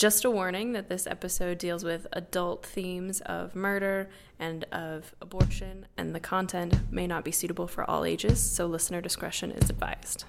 [0.00, 5.84] Just a warning that this episode deals with adult themes of murder and of abortion,
[5.98, 10.24] and the content may not be suitable for all ages, so listener discretion is advised.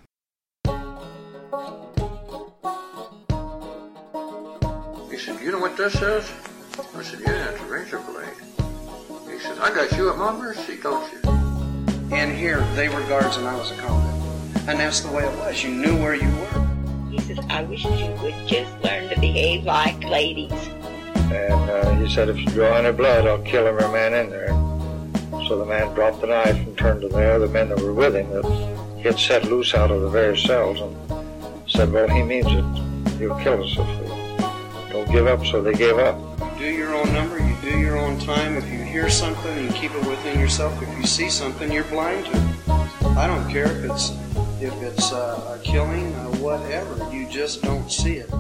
[5.09, 6.29] He said, You know what this is?
[6.93, 8.27] I said, Yeah, it's a razor blade.
[9.33, 11.29] He said, I got you at my mercy, don't you?
[12.13, 14.67] And here, they were guards and I was a convict.
[14.67, 15.63] And that's the way it was.
[15.63, 16.60] You knew where you were.
[17.11, 20.51] He says, I wish you would just learn to behave like ladies.
[21.15, 24.47] And uh, he said, if you draw any blood, I'll kill every man in there.
[25.47, 28.15] So the man dropped the knife and turned to the other men that were with
[28.15, 28.45] him that
[28.95, 33.17] he had set loose out of the various cells and said, well, he means it.
[33.17, 35.45] He'll kill us if we don't give up.
[35.45, 36.17] So they gave up.
[36.59, 38.55] You do your own number, you do your own time.
[38.55, 40.81] If you hear something, you keep it within yourself.
[40.81, 43.17] If you see something, you're blind to it.
[43.17, 44.11] I don't care if it's
[44.61, 47.11] if it's uh, a killing, whatever.
[47.11, 48.31] You just don't see it.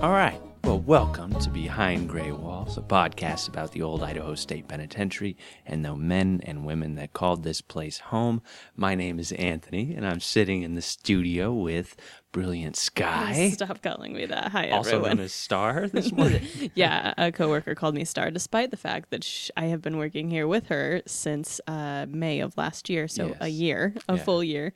[0.00, 0.40] All right.
[0.64, 5.84] Well, welcome to Behind Gray Walls, a podcast about the old Idaho State Penitentiary and
[5.84, 8.40] the men and women that called this place home.
[8.76, 11.96] My name is Anthony, and I'm sitting in the studio with
[12.32, 14.52] Brilliant Sky, Stop calling me that.
[14.52, 15.16] Hi, also everyone.
[15.18, 16.40] known as Star this morning.
[16.74, 20.30] yeah, a coworker called me Star, despite the fact that sh- I have been working
[20.30, 24.22] here with her since uh, May of last year, so a year, a Yeah.
[24.24, 24.72] full year.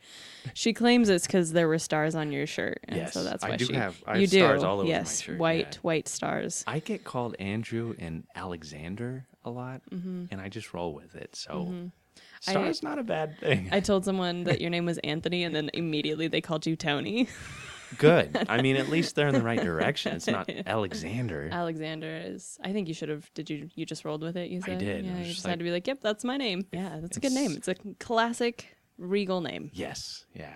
[0.52, 3.48] She claims it's because there were stars on your shirt, and Yes, so that's I
[3.50, 3.72] why do she.
[3.74, 5.78] have- I you have do, stars all over my yes, shirt, white, yeah.
[5.80, 6.62] white stars.
[6.66, 11.34] I get called Andrew and Alexander a lot, and I just roll with it.
[11.34, 11.90] So
[12.40, 13.68] Star's not a bad thing.
[13.72, 17.28] I told someone that your name was Anthony, and then immediately they called you Tony.
[17.98, 18.36] Good.
[18.48, 20.16] I mean, at least they're in the right direction.
[20.16, 21.48] It's not Alexander.
[21.52, 22.58] Alexander is.
[22.62, 23.32] I think you should have.
[23.34, 23.68] Did you?
[23.74, 24.50] You just rolled with it.
[24.50, 24.78] You said.
[24.78, 25.04] did.
[25.04, 26.98] I Yeah, was you just like- had to be like, "Yep, that's my name." Yeah,
[27.00, 27.52] that's a good name.
[27.52, 29.70] It's a classic regal name.
[29.72, 30.24] yes.
[30.34, 30.54] Yeah.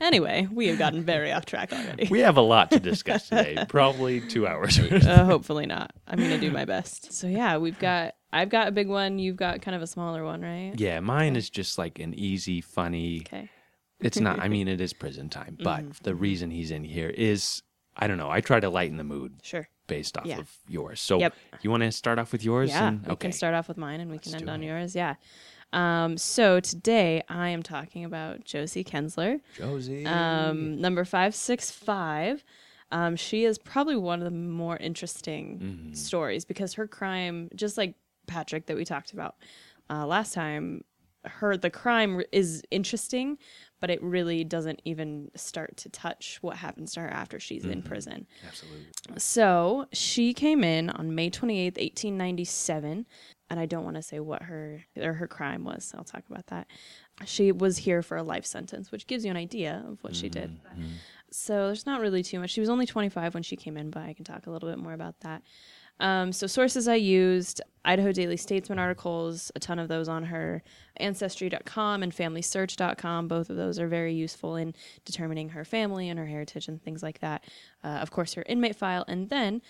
[0.00, 2.08] anyway, we have gotten very off track already.
[2.10, 3.64] We have a lot to discuss today.
[3.68, 4.78] Probably two hours.
[4.78, 5.92] uh, hopefully not.
[6.06, 7.12] I'm gonna do my best.
[7.12, 8.14] So yeah, we've got.
[8.36, 9.18] I've got a big one.
[9.18, 10.72] You've got kind of a smaller one, right?
[10.76, 13.22] yeah, mine is just like an easy, funny.
[13.26, 13.48] Okay.
[14.00, 14.40] It's not.
[14.40, 15.90] I mean, it is prison time, but Mm-hmm.
[16.02, 17.62] the reason he's in here is
[17.96, 18.30] I don't know.
[18.30, 19.66] I try to lighten the mood Sure.
[19.86, 20.38] based off Yeah.
[20.40, 21.00] of yours.
[21.00, 21.34] So Yep.
[21.62, 22.68] you want to start off with yours?
[22.70, 22.88] Yeah.
[22.88, 24.66] and- We can start off with mine, and we can Let's end on it.
[24.66, 24.94] yours.
[24.94, 25.14] Yeah.
[25.72, 29.40] Um, so today I am talking about Josie Kensler.
[29.56, 30.04] Josie.
[30.06, 32.44] um, number 565
[32.92, 35.92] um, she is probably one of the more interesting Mm-hmm.
[35.94, 37.94] stories because her crime just like
[38.26, 39.36] patrick that we talked about
[39.90, 40.82] uh, last time
[41.24, 43.36] her the crime is interesting
[43.80, 47.82] but it really doesn't even start to touch what happens to her after she's in
[47.82, 48.86] prison Absolutely.
[49.18, 53.06] so she came in on May 28th, 1897.
[53.48, 55.92] And I don't want to say what her or her crime was.
[55.96, 56.66] I'll talk about that.
[57.26, 60.28] She was here for a life sentence, which gives you an idea of what she
[60.28, 60.58] did.
[61.30, 62.50] So there's not really too much.
[62.50, 64.78] She was only 25 when she came in, but I can talk a little bit
[64.78, 65.42] more about that.
[66.00, 70.62] Um, so sources I used Idaho Daily Statesman articles, a ton of those on her,
[70.98, 73.28] Ancestry.com and FamilySearch.com.
[73.28, 74.74] Both of those are very useful in
[75.04, 77.44] determining her family and her heritage and things like that.
[77.84, 79.04] Uh, of course, her inmate file.
[79.06, 79.62] And then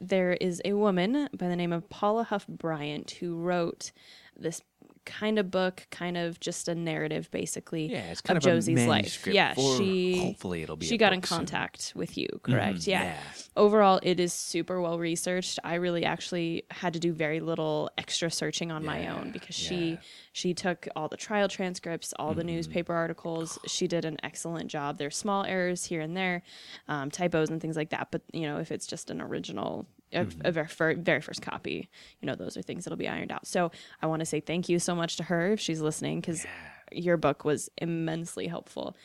[0.00, 3.92] there is a woman by the name of Paula Huff Bryant who wrote
[4.36, 4.60] this
[5.04, 8.86] kind of book, kind of just a narrative, basically, Yeah, it's kind of of Josie's
[8.86, 9.26] life.
[9.26, 11.38] Yeah, she hopefully it'll be she got in book soon.
[11.38, 12.78] contact with you, correct?
[12.78, 13.02] Mhm, yeah.
[13.04, 13.16] yeah.
[13.56, 15.58] Overall, it is super well researched.
[15.64, 19.76] I really actually had to do very little extra searching on my own because yeah.
[19.76, 19.94] Mm-hmm.
[19.94, 19.98] she
[20.32, 23.58] she took all the trial transcripts, all the newspaper articles.
[23.66, 24.98] She did an excellent job.
[24.98, 26.42] There's small errors here and there,
[26.88, 28.08] um, typos and things like that.
[28.10, 30.50] But you know, if it's just an original, a, Mm-hmm.
[30.52, 31.88] very, fir- very first copy,
[32.20, 33.46] you know, those are things that'll be ironed out.
[33.46, 36.44] So I want to say thank you so much to her if she's listening because
[36.90, 38.96] your book was immensely helpful.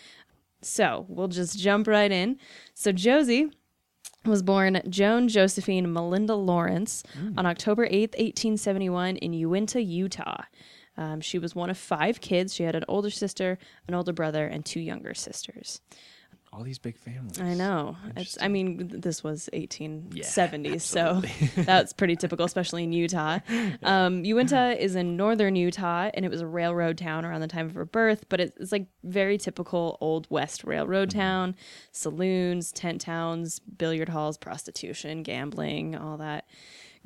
[0.62, 2.38] So we'll just jump right in.
[2.74, 3.52] So Josie
[4.26, 7.04] was born Joan Josephine Melinda Lawrence
[7.38, 10.44] on October 8th, 1871, in Uinta, Utah.
[10.98, 12.54] Um, she was one of five kids.
[12.56, 13.58] She had an older sister,
[13.88, 15.80] an older brother, and two younger sisters.
[16.58, 17.40] All these big families.
[17.40, 17.96] I know.
[18.16, 18.36] It's.
[18.42, 21.22] I mean, this was 1870s, Yeah, so
[21.62, 23.38] that's pretty typical, especially in Utah.
[23.84, 27.68] Um, Uinta is in northern Utah, and it was a railroad town around the time
[27.68, 28.26] of her birth.
[28.28, 31.56] But it's, it's like very typical old west railroad town:
[31.92, 36.46] saloons, tent towns, billiard halls, prostitution, gambling, all that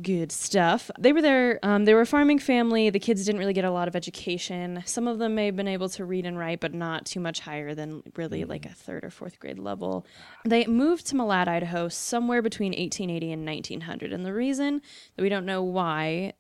[0.02, 0.90] good stuff.
[1.00, 1.60] They were there.
[1.64, 2.90] Um, they were a farming family.
[2.90, 4.84] The kids didn't really get a lot of education.
[4.86, 7.42] Some of them may have been able to read and write, but not too much
[7.42, 10.06] higher than really like a third or fourth grade level.
[10.46, 14.14] They moved to Malad, Idaho, somewhere between 1880 and 1900.
[14.14, 14.82] And the reason
[15.16, 16.34] that we don't know why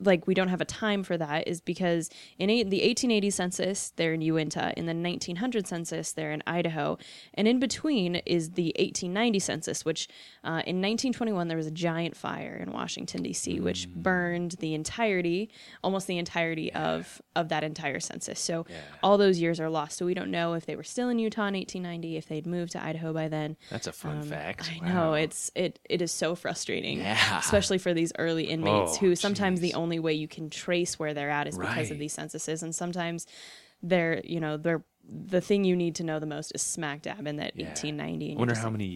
[0.00, 3.92] like we don't have a time for that is because in eight, the 1880 census
[3.96, 6.98] they're in Uinta, in the 1900 census they're in Idaho,
[7.34, 10.08] and in between is the 1890 census, which
[10.44, 13.60] uh, in 1921 there was a giant fire in Washington D.C.
[13.60, 15.50] which burned the entirety,
[15.82, 18.38] almost the entirety of of that entire census.
[18.40, 18.66] So
[19.02, 19.96] all those years are lost.
[19.98, 22.72] So we don't know if they were still in Utah in 1890, if they'd moved
[22.72, 23.56] to Idaho by then.
[23.70, 24.70] That's a fun fact.
[24.70, 24.94] I Wow.
[24.94, 27.38] know it's it it is so frustrating, Yeah.
[27.38, 29.76] especially for these early inmates Oh, who sometimes the jeez.
[29.88, 31.90] Only way you can trace where they're at is because Right.
[31.90, 33.26] of these censuses, and sometimes
[33.82, 37.26] they're you know they're the thing you need to know the most is smack dab
[37.26, 38.34] in that 1890.
[38.34, 38.88] I wonder how like, many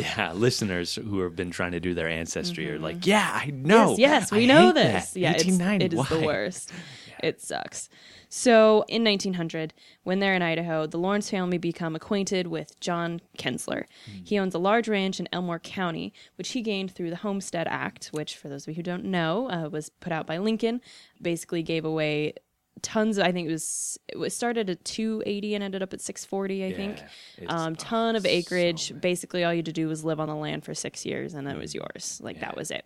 [0.00, 3.92] yeah listeners who have been trying to do their ancestry are like, yeah, I know.
[3.92, 4.00] Mm-hmm.
[4.00, 5.10] Yes, yes, I we know this.
[5.12, 5.18] that.
[5.20, 5.84] Yeah, it's, 1890.
[5.84, 6.70] it is the worst.
[7.22, 7.88] It sucks.
[8.28, 9.72] So in 1900,
[10.02, 13.86] when they're in Idaho, the Lawrence family become acquainted with John Kensler.
[14.04, 14.24] Hmm.
[14.24, 18.08] He owns a large ranch in Elmore County, which he gained through the Homestead Act,
[18.12, 20.80] which, for those of you who don't know, uh, was put out by Lincoln.
[21.20, 22.34] Basically, gave away
[22.82, 23.18] tons.
[23.18, 26.64] I think it was it was started at 280 and ended up at 640.
[26.64, 27.02] I think.
[27.48, 28.90] Um, ton of acreage.
[28.90, 29.00] many.
[29.00, 31.46] Basically, all you had to do was live on the land for six years, and
[31.48, 31.80] it was Mm.
[31.80, 32.20] yours.
[32.22, 32.84] Like that was it.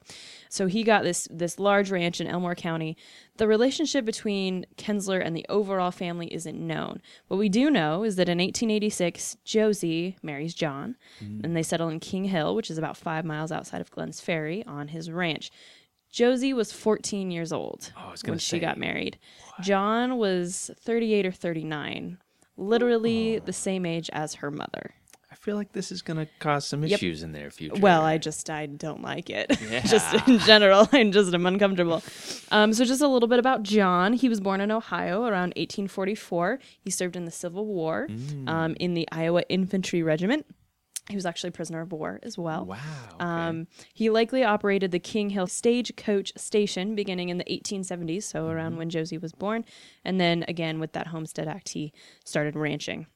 [0.49, 2.97] So he got this this large ranch in Elmore County.
[3.39, 7.01] The relationship between Kensler and the overall family isn't known.
[7.29, 11.45] What we do know is that in 1886, Josie marries John, Mm.
[11.45, 14.65] and they settle in King Hill, which is about five miles outside of Glenns Ferry,
[14.67, 15.51] on his ranch.
[16.13, 19.19] Josie was 14 years old Oh, when gonna she got married.
[19.63, 22.19] John was 38 or 39,
[22.57, 24.95] literally the same age as her mother.
[25.31, 26.99] I feel like this is going to cause some Yep.
[26.99, 27.81] issues in their future.
[27.81, 29.51] Well, I just I don't like it.
[29.71, 29.81] Yeah.
[29.81, 32.03] just in general, I just am uncomfortable.
[32.53, 34.13] Um, so just a little bit about John.
[34.13, 36.59] He was born in Ohio around 1844.
[36.85, 38.49] He served in the Civil War Mm.
[38.49, 40.45] um, in the Iowa Infantry Regiment.
[41.09, 42.65] He was actually a prisoner of war as well.
[42.65, 42.77] Wow.
[43.15, 43.25] okay.
[43.25, 48.77] Um, he likely operated the King Hill Stagecoach Station beginning in the 1870s, so around
[48.77, 49.65] when Josie was born.
[50.05, 51.93] And then again, with that Homestead Act, he
[52.25, 53.07] started ranching.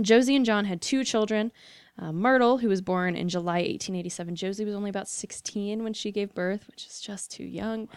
[0.00, 1.52] Josie and John had two children.
[1.98, 4.36] Uh, Myrtle, who was born in July 1887.
[4.36, 7.88] Josie was only about 16 when she gave birth, which is just too young.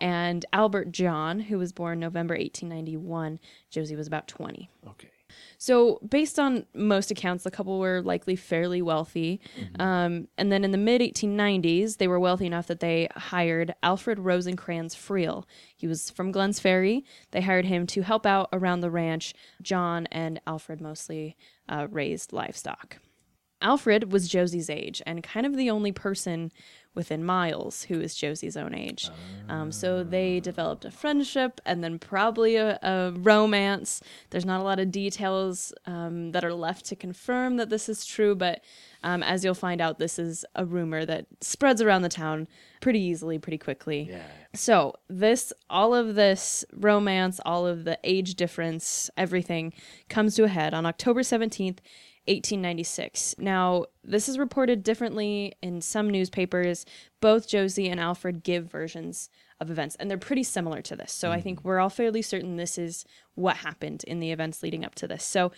[0.00, 3.38] And Albert John, who was born November 1891.
[3.70, 4.68] Josie was about 20.
[4.88, 5.08] okay.
[5.58, 9.40] So, based on most accounts, the couple were likely fairly wealthy.
[9.78, 14.18] Um, and then in the mid 1890s, they were wealthy enough that they hired Alfred
[14.18, 15.44] Rosencrantz Friel.
[15.76, 17.04] He was from Glenns Ferry.
[17.30, 19.34] They hired him to help out around the ranch.
[19.60, 21.36] John and Alfred mostly
[21.68, 22.98] uh, raised livestock.
[23.62, 26.52] Alfred was Josie's age and kind of the only person
[26.94, 29.10] within Miles who is Josie's own age.
[29.48, 34.02] Um, so they developed a friendship and then probably a, a romance.
[34.30, 38.04] There's not a lot of details um, that are left to confirm that this is
[38.04, 38.62] true, but
[39.02, 42.46] um, as you'll find out, this is a rumor that spreads around the town
[42.80, 44.08] pretty easily, pretty quickly.
[44.10, 44.22] Yeah.
[44.54, 49.72] So this, all of this romance, all of the age difference, everything
[50.08, 51.78] comes to a head on October 17th,
[52.26, 53.34] 1896.
[53.38, 56.86] Now, this is reported differently in some newspapers.
[57.20, 59.28] Both Josie and Alfred give versions
[59.60, 61.12] of events, and they're pretty similar to this.
[61.12, 61.42] So I mm-hmm.
[61.42, 63.04] think we're all fairly certain this is
[63.34, 65.24] what happened in the events leading up to this.
[65.24, 65.52] So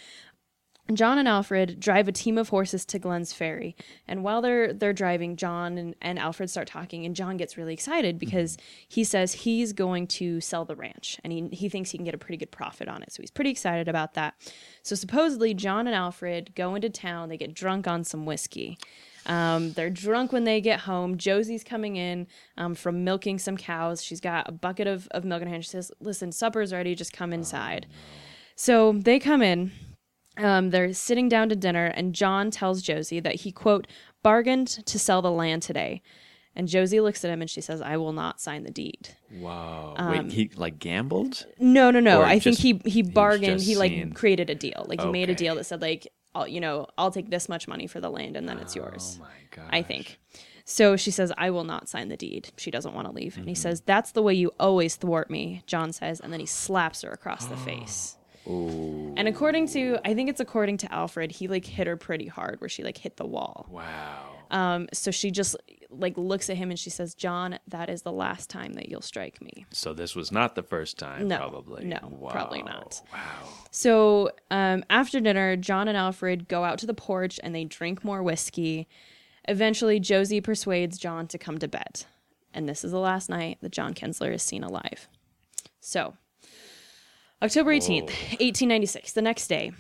[0.92, 3.75] John and Alfred drive a team of horses to Glenns Ferry,
[4.06, 7.72] and while they're they're driving, John and, and Alfred start talking, and John gets really
[7.72, 11.96] excited because he says he's going to sell the ranch, and he he thinks he
[11.96, 14.34] can get a pretty good profit on it, so he's pretty excited about that.
[14.82, 18.76] So supposedly, John and Alfred go into town, they get drunk on some whiskey.
[19.25, 21.17] Um, they're drunk when they get home.
[21.17, 22.26] Josie's coming in
[22.58, 24.05] um, from milking some cows.
[24.05, 25.64] She's got a bucket of, of milk in her hand.
[25.64, 26.94] She says, "Listen, supper's ready.
[26.94, 27.86] Just come inside."
[28.55, 29.72] So they come in.
[30.36, 33.86] Um, they're sitting down to dinner, and John tells Josie that he, quote,
[34.22, 36.03] bargained to sell the land today.
[36.56, 39.08] And Josie looks at him and she says, I will not sign the deed.
[39.32, 39.94] Wow.
[39.96, 41.46] Um, Wait, he like gambled?
[41.58, 42.20] No, no, no.
[42.20, 43.58] Or I think he he bargained.
[43.58, 44.86] just He like seeing- created a deal.
[44.88, 47.67] Like he made a deal that said like, I'll, you know, I'll take this much
[47.67, 49.19] money for the land and then it's yours.
[49.20, 49.69] Oh my god.
[49.72, 50.20] I think.
[50.64, 52.50] So she says, I will not sign the deed.
[52.56, 53.32] She doesn't want to leave.
[53.32, 53.41] Mm-hmm.
[53.41, 56.20] And he says, That's the way you always thwart me, John says.
[56.20, 58.17] And then he slaps her across the face.
[58.46, 62.60] And according to, I think it's according to Alfred, he like hit her pretty hard
[62.60, 63.67] where she like hit the wall.
[63.70, 64.31] Wow.
[64.51, 65.56] Um, so she just
[65.91, 69.01] like looks at him and she says, John, that is the last time that you'll
[69.01, 69.65] strike me.
[69.70, 71.84] So this was not the first time, No, probably.
[71.84, 71.98] no,
[72.31, 73.01] probably not.
[73.13, 73.20] Wow.
[73.70, 78.05] So um, after dinner, John and Alfred go out to the porch and they drink
[78.05, 78.86] more whiskey.
[79.48, 82.05] Eventually, Josie persuades John to come to bed.
[82.53, 85.08] And this is the last night that John Kensler is seen alive.
[85.81, 86.15] So,
[87.44, 88.08] October 18th,
[88.41, 89.70] 1896, the next day.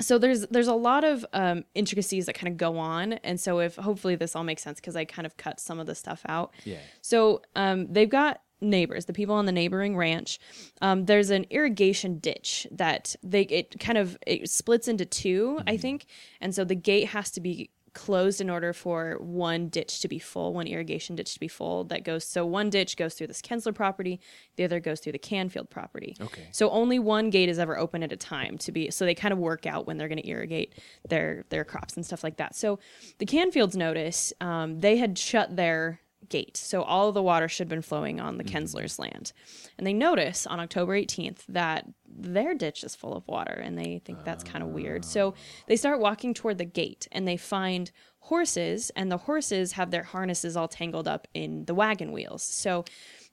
[0.00, 3.60] So there's there's a lot of um, intricacies that kind of go on, and so
[3.60, 6.22] if hopefully this all makes sense because I kind of cut some of the stuff
[6.26, 6.54] out.
[6.64, 6.78] Yeah.
[7.02, 10.38] So um, they've got neighbors, the people on the neighboring ranch.
[10.80, 15.76] Um, there's an irrigation ditch that they it kind of it splits into 2 I
[15.76, 16.06] think,
[16.40, 20.18] and so the gate has to be closed in order for one ditch to be
[20.18, 21.84] full, one irrigation ditch to be full.
[21.84, 24.20] That goes so one ditch goes through this Kensler property,
[24.56, 26.14] the other goes through the Canfield property.
[26.20, 26.46] Okay.
[26.52, 29.32] So only one gate is ever open at a time to be so they kind
[29.32, 30.74] of work out when they're going to irrigate
[31.08, 32.54] their their crops and stuff like that.
[32.54, 32.78] So
[33.16, 37.64] the Canfields notice um, they had shut their gate, so all of the water should
[37.64, 38.56] have been flowing on the mm-hmm.
[38.56, 39.32] Kensler's land,
[39.78, 44.00] and they notice on October 18th that their ditch is full of water, and they
[44.04, 45.04] think that's kind of weird.
[45.04, 45.40] So ah.
[45.66, 47.90] they start walking toward the gate, and they find
[48.20, 52.42] horses, and the horses have their harnesses all tangled up in the wagon wheels.
[52.42, 52.84] So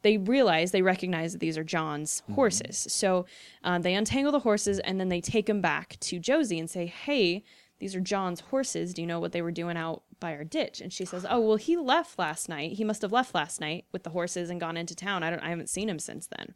[0.03, 2.33] they realize they recognize that these are John's mm-hmm.
[2.33, 2.85] horses.
[2.89, 3.25] So
[3.63, 6.85] uh, they untangle the horses and then they take them back to Josie and say,
[6.85, 7.43] "Hey,
[7.79, 8.93] these are John's horses.
[8.93, 11.39] Do you know what they were doing out by our ditch?" And she says, "Oh,
[11.39, 12.73] well, he left last night.
[12.73, 15.23] He must have left last night with the horses and gone into town.
[15.23, 15.41] I don't.
[15.41, 16.55] I haven't seen him since then."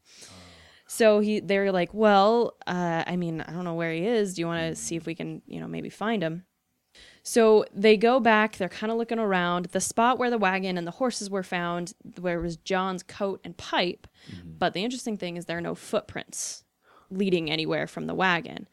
[0.88, 4.36] So he, they're like, "Well, uh, I mean, I don't know where he is.
[4.36, 6.46] Do you want to see if we can, you know, maybe find him?"
[7.24, 9.66] So they go back, they're kind of looking around.
[9.66, 13.58] The spot where the wagon and the horses were found, where was John's coat and
[13.58, 14.08] pipe.
[14.58, 16.64] But the interesting thing is there are no footprints
[17.10, 18.68] leading anywhere from the wagon.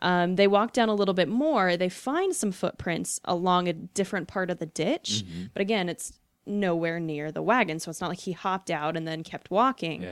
[0.00, 4.28] Um, they walk down a little bit more, they find some footprints along a different
[4.28, 5.24] part of the ditch.
[5.52, 7.78] But again, it's nowhere near the wagon.
[7.78, 10.02] So it's not like he hopped out and then kept walking.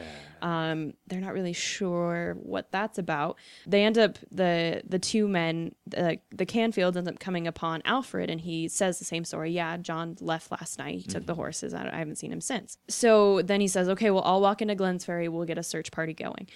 [0.42, 3.38] Um, they're not really sure what that's about.
[3.66, 8.30] They end up the the two men, the the Canfield ends up coming upon Alfred,
[8.30, 9.50] and he says the same story.
[9.50, 10.96] Yeah, John left last night.
[10.96, 11.74] He took the horses.
[11.74, 12.78] I, I haven't seen him since.
[12.88, 15.28] So then he says, "Okay, well, I'll walk into Glenns Ferry.
[15.28, 16.46] We'll get a search party going."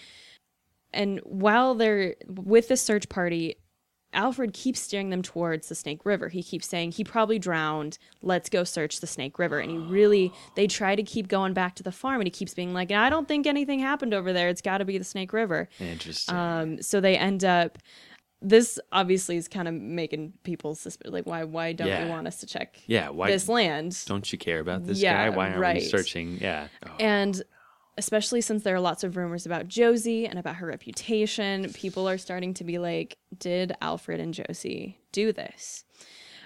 [0.93, 3.57] And while they're with the search party,
[4.15, 6.29] Alfred keeps steering them towards the Snake River.
[6.29, 7.97] He keeps saying he probably drowned.
[8.21, 9.59] Let's go search the Snake River.
[9.59, 12.53] And he really, they try to keep going back to the farm, and he keeps
[12.53, 14.51] being like, I don't think anything happened over there.
[14.51, 15.69] It's got to be the Snake River.
[15.81, 16.37] Interesting.
[16.37, 17.79] Um, so they end up.
[18.45, 21.13] This obviously is kind of making people suspicious.
[21.13, 21.45] Like, why?
[21.45, 22.05] Why don't Yeah.
[22.05, 23.09] you want us to check yeah.
[23.09, 23.97] Why this land?
[24.07, 25.35] don't you care about this Yeah, guy?
[25.37, 26.39] Why aren't we searching?
[26.41, 26.67] Yeah.
[26.85, 27.41] Oh, And
[27.99, 32.19] especially since there are lots of rumors about Josie and about her reputation, people are
[32.19, 35.85] starting to be like, did Alfred and Josie do this?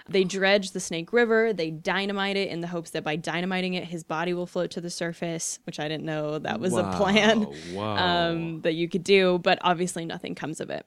[0.09, 3.85] They dredge the Snake River, they dynamite it in the hopes that by dynamiting it,
[3.85, 7.47] his body will float to the surface, which I didn't know that was a plan
[7.73, 10.85] Wow, um, that you could do, but obviously nothing comes of it.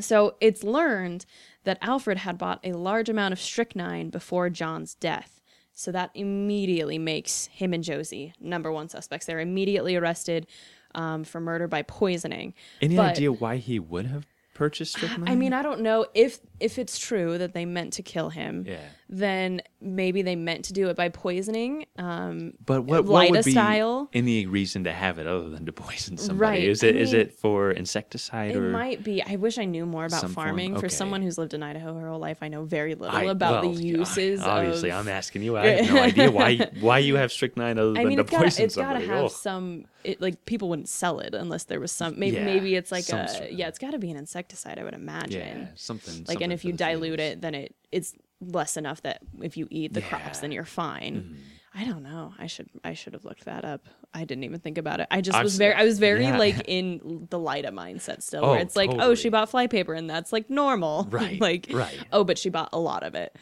[0.00, 1.26] So it's learned
[1.64, 5.40] that Alfred had bought a large amount of strychnine before John's death.
[5.82, 9.26] So that immediately makes him and Josie number one suspects.
[9.26, 10.46] They're immediately arrested
[10.94, 12.54] um, for murder by poisoning.
[12.80, 14.24] Any but- idea why he would have
[14.54, 15.28] purchased strychnine?
[15.28, 18.64] I mean, I don't know if if it's true that they meant to kill him.
[18.66, 18.78] Yeah.
[19.14, 21.84] Then maybe they meant to do it by poisoning.
[21.98, 24.08] Um, But what, what would be style?
[24.14, 26.40] any reason to have it other than to poison somebody?
[26.40, 29.22] Right, Is it I is it for insecticide It might be.
[29.22, 30.78] I wish I knew more about farming.
[30.80, 33.64] For someone who's lived in Idaho her whole life, I know very little I- about
[33.64, 34.40] well, the uses.
[34.56, 35.58] Obviously, of, I'm asking you.
[35.58, 38.44] I have no idea why why you have strychnine other I than to it's gotta,
[38.44, 39.28] poison it's gotta have Oh.
[39.28, 39.84] some.
[40.04, 42.18] It, like people wouldn't sell it unless there was some.
[42.18, 43.68] Maybe Yeah, maybe it's like a sort of- yeah.
[43.68, 45.58] It's got to be an insecticide, I would imagine.
[45.60, 46.14] yeah, something.
[46.20, 49.66] like, something and if you dilute it, then it it's less enough that if you
[49.70, 50.30] eat the crops, Yeah.
[50.32, 50.40] Mm-hmm.
[50.42, 51.36] then you're fine.
[51.74, 52.34] I don't know.
[52.38, 53.86] I should I should have looked that up.
[54.12, 55.06] I didn't even think about it.
[55.10, 56.36] I just I've was very I was very yeah.
[56.38, 60.08] like in the Lida mindset still, Oh, where it's like, oh, she bought flypaper and
[60.10, 61.98] that's like normal, Right, like, right.
[62.12, 63.34] oh, but she bought a lot of it.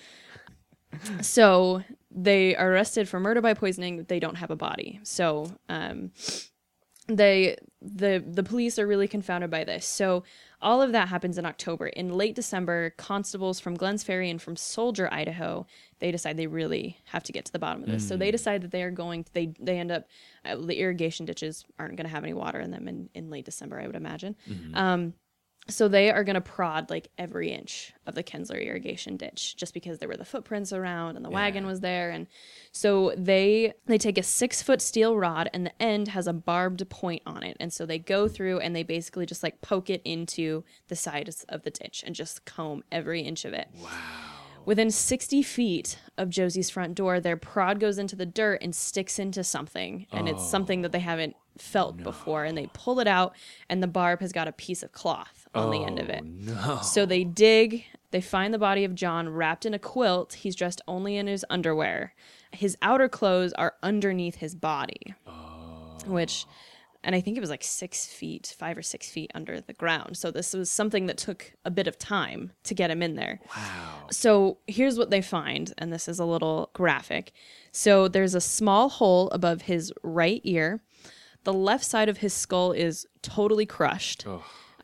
[1.23, 4.05] so they are arrested for murder by poisoning.
[4.09, 6.11] They don't have a body, so um,
[7.17, 9.87] they the the police are really confounded by this.
[9.87, 10.23] So
[10.61, 11.87] all of that happens in October.
[11.87, 15.67] In late December, constables from Glenns Ferry and from Soldier, Idaho,
[15.99, 18.07] they decide they really have to get to the bottom of this.
[18.07, 19.25] So they decide that they are going.
[19.33, 20.07] They they end up
[20.45, 23.47] uh, the irrigation ditches aren't going to have any water in them in in late
[23.47, 24.37] December, I would imagine.
[24.75, 25.15] Um,
[25.71, 29.73] so they are going to prod like every inch of the Kensler irrigation ditch just
[29.73, 32.27] because there were the footprints around and the wagon was there and
[32.73, 36.89] so they they take a 6 foot steel rod and the end has a barbed
[36.91, 40.03] point on it and so they go through and they basically just like poke it
[40.05, 43.69] into the sides of the ditch and just comb every inch of it.
[43.83, 43.91] Wow.
[44.67, 49.19] Within 60 feet of Josie's front door, their prod goes into the dirt and sticks
[49.19, 50.07] into something.
[50.13, 51.03] And it's something that they oh.
[51.03, 52.45] haven't felt before.
[52.45, 53.35] And they pull it out,
[53.69, 56.23] and the barb has got a piece of cloth on the end of it.
[56.25, 56.81] Oh, no.
[56.83, 60.35] So they dig, they find the body of John wrapped in a quilt.
[60.35, 62.15] He's dressed only in his underwear.
[62.53, 65.99] His outer clothes are underneath his body, oh.
[66.07, 66.47] which,
[67.05, 70.17] and I think it was like six feet, five or six feet under the ground.
[70.17, 73.41] So this was something that took a bit of time to get him in there.
[73.57, 74.09] Wow.
[74.11, 77.33] So here's what they find, and this is a little graphic.
[77.71, 80.83] So there's a small hole above his right ear.
[81.45, 84.27] The left side of his skull is totally crushed.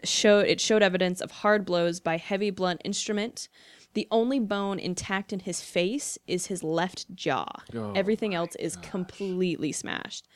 [0.04, 3.48] Show, it showed evidence of hard blows by heavy blunt instrument.
[3.94, 7.46] The only bone intact in his face is his left jaw.
[7.94, 10.28] Everything else is completely smashed.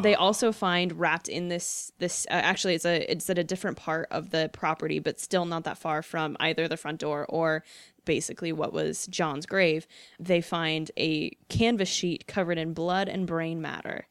[0.00, 3.76] They also find wrapped in this this uh, actually it's a it's at a different
[3.76, 7.64] part of the property, but still not that far from either the front door or
[8.04, 9.86] basically what was John's grave.
[10.18, 14.06] They find a canvas sheet covered in blood and brain matter.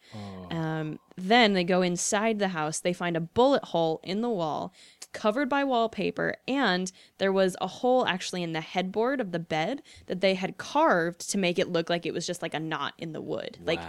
[0.52, 2.80] Um, then they go inside the house.
[2.80, 4.74] They find a bullet hole in the wall
[5.14, 9.82] covered by wallpaper, and there was a hole actually in the headboard of the bed
[10.06, 12.94] that they had carved to make it look like it was just like a knot
[12.98, 13.58] in the wood.
[13.64, 13.80] Like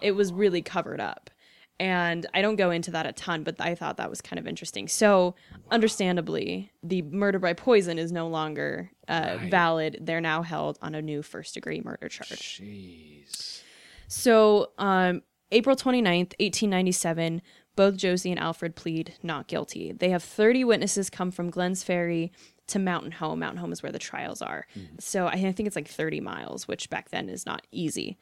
[0.00, 1.30] it was really covered up.
[1.78, 4.46] And I don't go into that a ton, but I thought that was kind of
[4.46, 4.88] interesting.
[4.88, 5.34] So,
[5.70, 9.98] understandably, the murder by poison is no longer uh, valid.
[10.00, 12.60] They're now held on a new first degree murder charge.
[12.62, 13.62] Jeez.
[14.08, 17.42] So, um, April 29th, 1897,
[17.76, 19.92] both Josie and Alfred plead not guilty.
[19.92, 22.32] They have 30 witnesses come from Glenns Ferry
[22.68, 23.40] to Mountain Home.
[23.40, 24.66] Mountain Home is where the trials are.
[24.98, 28.16] So, I think it's like 30 miles, which back then is not easy.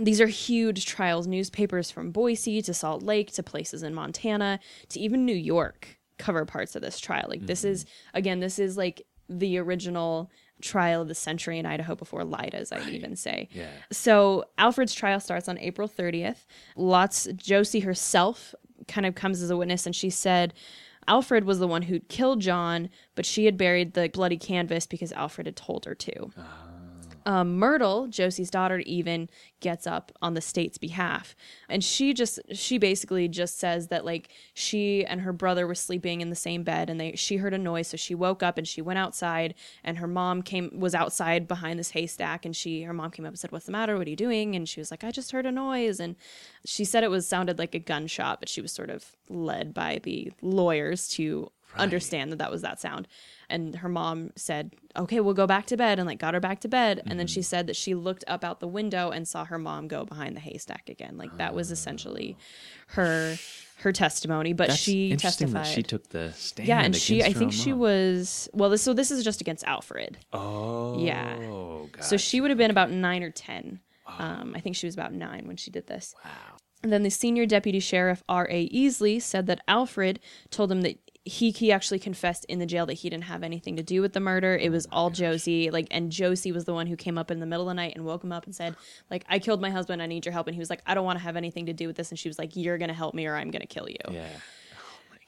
[0.00, 1.26] These are huge trials.
[1.26, 4.58] Newspapers from Boise to Salt Lake to places in Montana
[4.88, 7.26] to even New York cover parts of this trial.
[7.28, 8.18] Like, this is, mm-hmm.
[8.18, 10.30] again, this is like the original
[10.62, 13.48] trial of the century in Idaho before Lida's, I'd even say.
[13.52, 13.68] Yeah.
[13.90, 16.46] So Alfred's trial starts on April 30th.
[16.76, 18.54] Lots Josie herself
[18.88, 20.54] kind of comes as a witness and she said
[21.08, 25.12] Alfred was the one who'd killed John, but she had buried the bloody canvas because
[25.12, 26.22] Alfred had told her to.
[26.26, 26.68] Uh-huh.
[27.24, 29.28] Um, Myrtle, Josie's daughter, even
[29.60, 31.36] gets up on the state's behalf,
[31.68, 36.20] and she just she basically just says that like she and her brother were sleeping
[36.20, 38.66] in the same bed, and they she heard a noise, so she woke up and
[38.66, 42.92] she went outside, and her mom came was outside behind this haystack, and she her
[42.92, 43.96] mom came up and said, "What's the matter?
[43.96, 46.16] What are you doing?" And she was like, "I just heard a noise," and
[46.64, 50.00] she said it was sounded like a gunshot, but she was sort of led by
[50.02, 53.08] the lawyers to understand that that was that sound.
[53.52, 56.60] And her mom said, "Okay, we'll go back to bed," and like got her back
[56.60, 57.02] to bed.
[57.06, 59.86] And then she said that she looked up out the window and saw her mom
[59.86, 61.16] go behind the haystack again.
[61.16, 62.36] Like that was essentially
[62.88, 63.36] her
[63.76, 64.52] her testimony.
[64.52, 65.66] But That's she interesting testified.
[65.66, 66.68] that she took the stand.
[66.68, 68.70] yeah, and she I think she was well.
[68.70, 70.18] This so this is just against Alfred.
[70.32, 70.98] Oh.
[70.98, 71.38] Yeah.
[72.00, 73.80] So she would have been about nine or 10.
[74.18, 76.14] Um, I think she was about nine when she did this.
[76.24, 76.30] Wow.
[76.82, 78.68] And then the senior deputy sheriff, R.A.
[78.70, 80.18] Easley, said that Alfred
[80.50, 83.76] told him that he, he actually confessed in the jail that he didn't have anything
[83.76, 84.56] to do with the murder.
[84.56, 85.70] It was all Josie.
[85.70, 87.92] Like, and Josie was the one who came up in the middle of the night
[87.94, 88.74] and woke him up and said,
[89.08, 90.02] like, I killed my husband.
[90.02, 90.48] I need your help.
[90.48, 92.10] And he was like, I don't want to have anything to do with this.
[92.10, 93.96] And she was like, You're going to help me or I'm going to kill you.
[94.10, 94.28] Yeah.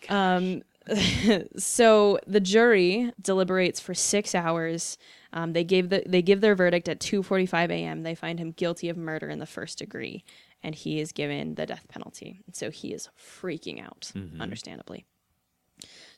[0.08, 0.62] Um.
[1.56, 4.98] so the jury deliberates for six hours.
[5.32, 8.02] Um, they gave the they give their verdict at 2:45 a.m.
[8.02, 10.24] They find him guilty of murder in the first degree,
[10.62, 12.40] and he is given the death penalty.
[12.52, 15.06] So he is freaking out, understandably.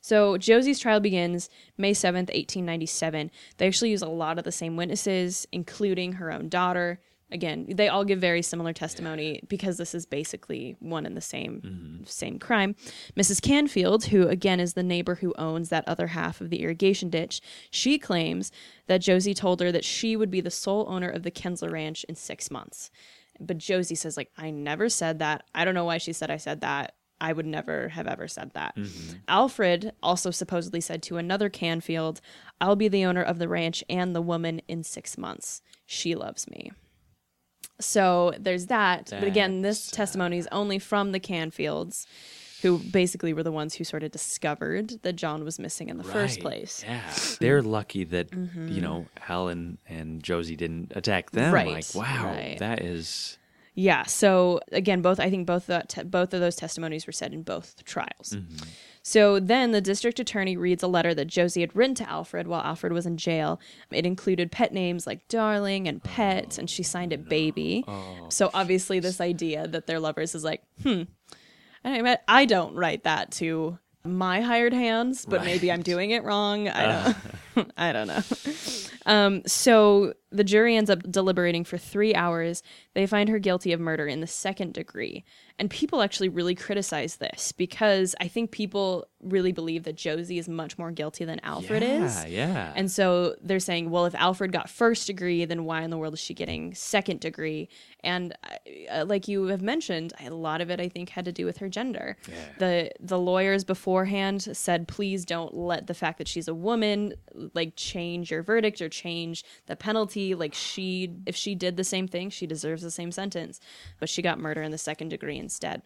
[0.00, 3.30] So Josie's trial begins May 7th, 1897.
[3.56, 7.00] They actually use a lot of the same witnesses, including her own daughter.
[7.32, 11.60] Again, they all give very similar testimony because this is basically one and the same
[11.60, 12.04] mm-hmm.
[12.04, 12.76] same crime.
[13.16, 13.42] Mrs.
[13.42, 17.40] Canfield, who again is the neighbor who owns that other half of the irrigation ditch,
[17.68, 18.52] she claims
[18.86, 22.04] that Josie told her that she would be the sole owner of the Kensler Ranch
[22.04, 22.92] in 6 months.
[23.40, 25.42] But Josie says like I never said that.
[25.52, 26.94] I don't know why she said I said that.
[27.20, 28.76] I would never have ever said that.
[28.76, 29.18] Mm-hmm.
[29.28, 32.20] Alfred also supposedly said to another Canfield,
[32.60, 35.62] I'll be the owner of the ranch and the woman in six months.
[35.86, 36.72] She loves me.
[37.80, 39.08] So there's that.
[39.10, 42.06] but again, this testimony is only from the Canfields,
[42.62, 46.04] who basically were the ones who sort of discovered that John was missing in the
[46.04, 46.82] first place.
[46.86, 47.02] Yeah.
[47.38, 48.80] They're lucky that, you mm-hmm.
[48.80, 51.52] know, Helen and Josie didn't attack them.
[51.52, 52.58] Right, Like, wow, right.
[52.58, 53.38] that is.
[53.76, 54.04] Yeah.
[54.04, 57.84] So again, both I think both te- both of those testimonies were said in both
[57.84, 58.34] trials.
[59.02, 62.62] So then the district attorney reads a letter that Josie had written to Alfred while
[62.62, 63.60] Alfred was in jail.
[63.92, 67.84] It included pet names like Darling and Pet, and she signed it Baby.
[68.30, 71.02] So obviously, this idea that they're lovers is like, hmm.
[71.84, 76.68] I don't write that to my hired hands, but maybe I'm doing it wrong.
[76.68, 77.16] I don't.
[77.76, 78.22] I don't know.
[79.06, 82.62] Um, so the jury ends up deliberating for three hours.
[82.94, 85.24] They find her guilty of murder in the second degree.
[85.58, 90.48] And people actually really criticize this because I think people really believe that Josie is
[90.48, 92.24] much more guilty than Alfred yeah, is.
[92.24, 92.28] Yeah.
[92.28, 92.72] Yeah.
[92.76, 96.14] And so they're saying, well, if Alfred got first degree, then why in the world
[96.14, 97.70] is she getting second degree?
[98.04, 98.34] And
[98.90, 101.56] uh, like you have mentioned, a lot of it I think had to do with
[101.58, 102.16] her gender.
[102.28, 102.34] Yeah.
[102.58, 107.14] The the lawyers beforehand said, please don't let the fact that she's a woman
[107.54, 110.15] like change your verdict or change the penalty.
[110.16, 113.60] Like she, if she did the same thing, she deserves the same sentence.
[114.00, 115.82] But she got murder in the second degree instead.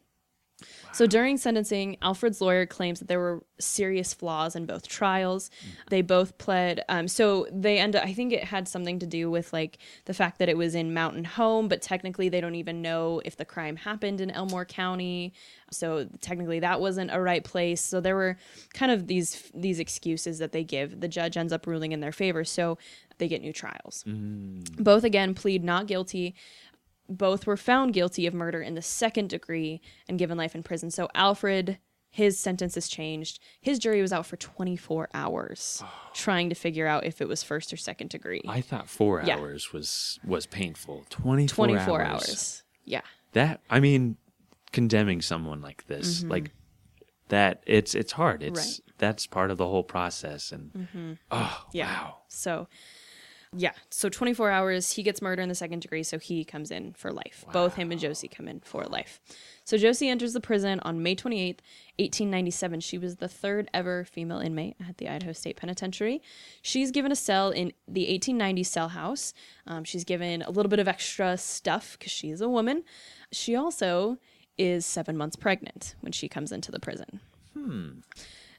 [0.92, 5.50] So during sentencing, Alfred's lawyer claims that there were serious flaws in both trials.
[5.88, 6.82] They both pled.
[6.88, 8.04] Um, so they end up.
[8.04, 10.94] I think it had something to do with like the fact that it was in
[10.94, 15.32] Mountain Home, but technically they don't even know if the crime happened in Elmore County.
[15.70, 17.80] So technically that wasn't a right place.
[17.80, 18.36] So there were
[18.74, 21.00] kind of these these excuses that they give.
[21.00, 22.78] The judge ends up ruling in their favor, so
[23.18, 24.02] they get new trials.
[24.78, 26.34] Both again plead not guilty
[27.10, 30.90] both were found guilty of murder in the second degree and given life in prison.
[30.90, 33.38] So Alfred, his sentence is changed.
[33.60, 35.82] His jury was out for 24 hours
[36.14, 38.42] trying to figure out if it was first or second degree.
[38.48, 39.36] I thought four Yeah.
[39.38, 41.04] hours was was painful.
[41.10, 42.12] Twenty four 24 hours.
[42.28, 42.62] hours.
[42.84, 43.02] Yeah.
[43.32, 44.16] That I mean,
[44.72, 46.52] condemning someone like this, like
[47.28, 48.42] that, it's it's hard.
[48.42, 48.86] It's Mm-hmm.
[48.98, 50.52] That's part of the whole process.
[50.52, 51.86] And oh Yeah.
[51.86, 52.68] wow, So,
[53.56, 53.72] yeah.
[53.90, 54.92] So 24 hours.
[54.92, 57.44] He gets murder in the second degree, so he comes in for life.
[57.52, 59.20] Both him and Josie come in for life.
[59.64, 61.58] So Josie enters the prison on May 28th,
[61.98, 62.80] 1897.
[62.80, 66.22] She was the third ever female inmate at the Idaho State Penitentiary.
[66.62, 69.34] She's given a cell in the 1890 cell house.
[69.66, 72.84] Um, she's given a little bit of extra stuff because she's a woman.
[73.32, 74.18] She also
[74.56, 77.20] is seven months pregnant when she comes into the prison.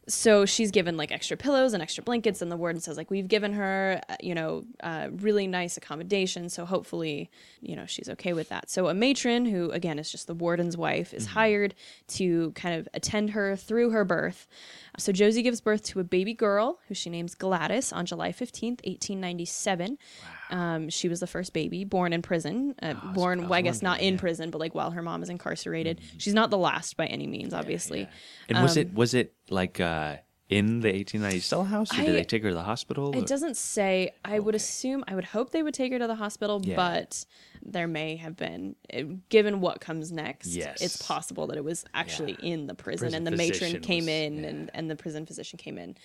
[0.07, 3.27] So she's given like extra pillows and extra blankets, and the warden says like we've
[3.27, 6.49] given her, uh, you know, uh, really nice accommodation.
[6.49, 7.29] So hopefully,
[7.61, 8.71] you know, she's okay with that.
[8.71, 11.75] So a matron, who again is just the warden's wife, is hired
[12.09, 14.47] to kind of attend her through her birth.
[14.97, 18.81] So Josie gives birth to a baby girl who she names Gladys on July fifteenth,
[18.83, 19.99] eighteen ninety seven.
[20.51, 24.01] Um, she was the first baby born in prison, uh, born, well, I guess not
[24.01, 26.01] in prison, but like while her mom is incarcerated.
[26.17, 28.07] She's not the last by any means, obviously.
[28.49, 30.17] and was Um, it was it like uh
[30.49, 33.15] in the 1890 cell house, or I- did they take her to the hospital?
[33.15, 34.11] or- It doesn't say.
[34.25, 35.05] I would assume.
[35.07, 36.75] I would hope they would take her to the hospital, Yeah.
[36.75, 37.25] but
[37.63, 40.47] there may have been, eh, given what comes next.
[40.47, 40.81] Yes.
[40.81, 44.09] it's possible that it was actually in the prison, Prison and the matron came was-
[44.09, 44.39] in, yeah.
[44.41, 44.45] Mm-hmm.
[44.49, 45.95] and and the prison physician came in.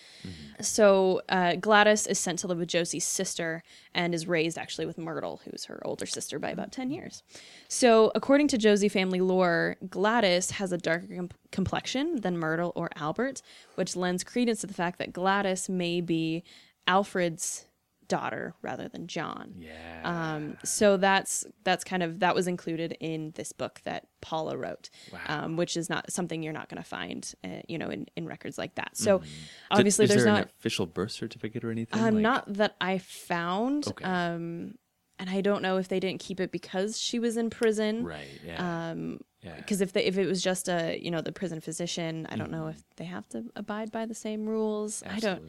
[0.61, 3.63] So uh, Gladys is sent to live with Josie's sister
[3.95, 7.23] and is raised actually with Myrtle, who's her older sister by about ten years.
[7.69, 12.91] So according to Josie family lore, Gladys has a darker com- complexion than Myrtle or
[12.97, 13.43] Albert,
[13.77, 16.43] which lends credence to the fact that Gladys may be
[16.87, 17.67] Alfred's
[18.09, 19.55] daughter rather than John.
[19.59, 20.01] Yeah.
[20.05, 24.91] Um, so that's that's kind of that was included in this book that Paula wrote,
[25.13, 25.21] wow.
[25.27, 28.27] um, which is not something you're not going to find, uh, you know, in, in
[28.27, 28.97] records like that.
[28.97, 29.23] So
[29.71, 32.01] obviously, is there's there not an official birth certificate or anything?
[32.03, 33.89] um, Like- not that I found.
[33.89, 34.05] Okay.
[34.05, 34.77] Um,
[35.19, 38.05] and I don't know if they didn't keep it because she was in prison.
[38.05, 38.27] right.
[38.45, 38.91] Yeah.
[38.91, 39.57] Um, yeah.
[39.57, 42.51] because if they, if it was just a you know the prison physician, I don't
[42.51, 45.03] know if they have to abide by the same rules.
[45.07, 45.43] I don't.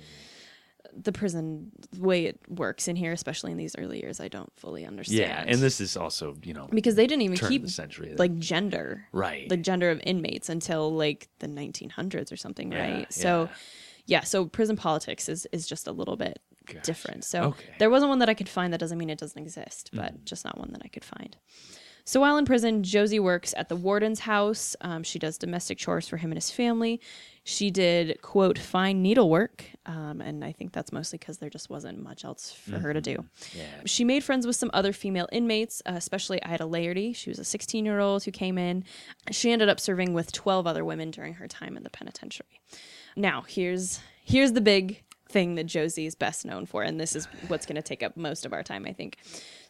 [1.02, 4.52] The prison the way it works in here, especially in these early years, I don't
[4.58, 5.20] fully understand.
[5.20, 8.16] Yeah, and this is also you know because they didn't even keep century.
[8.18, 9.48] like gender, Right.
[9.48, 13.14] The gender of inmates until like the 1900s or something, Yeah, right?
[13.14, 14.20] So, yeah.
[14.20, 16.40] yeah, so prison politics is is just a little bit
[16.84, 17.24] different.
[17.24, 17.74] So Okay.
[17.80, 18.74] There wasn't one that I could find.
[18.74, 20.18] That doesn't mean it doesn't exist, but hmm.
[20.26, 21.36] just not one that I could find.
[22.08, 24.78] So while in prison, Josie works at the warden's house.
[24.80, 27.02] Um, she does domestic chores for him and his family.
[27.44, 29.66] She did, quote, fine needlework.
[29.86, 33.02] Um, and I think that's mostly because there just wasn't much else for her to
[33.02, 33.26] do.
[33.54, 33.82] Yeah.
[33.86, 37.14] She made friends with some other female inmates, uh, especially Ida Laerty.
[37.14, 38.86] She was a 16 year old who came in.
[39.32, 42.62] She ended up serving with 12 other women during her time in the penitentiary.
[43.18, 47.28] Now, here's here's the big thing that Josie is best known for, and this is
[47.48, 49.18] what's going to take up most of our time, I think.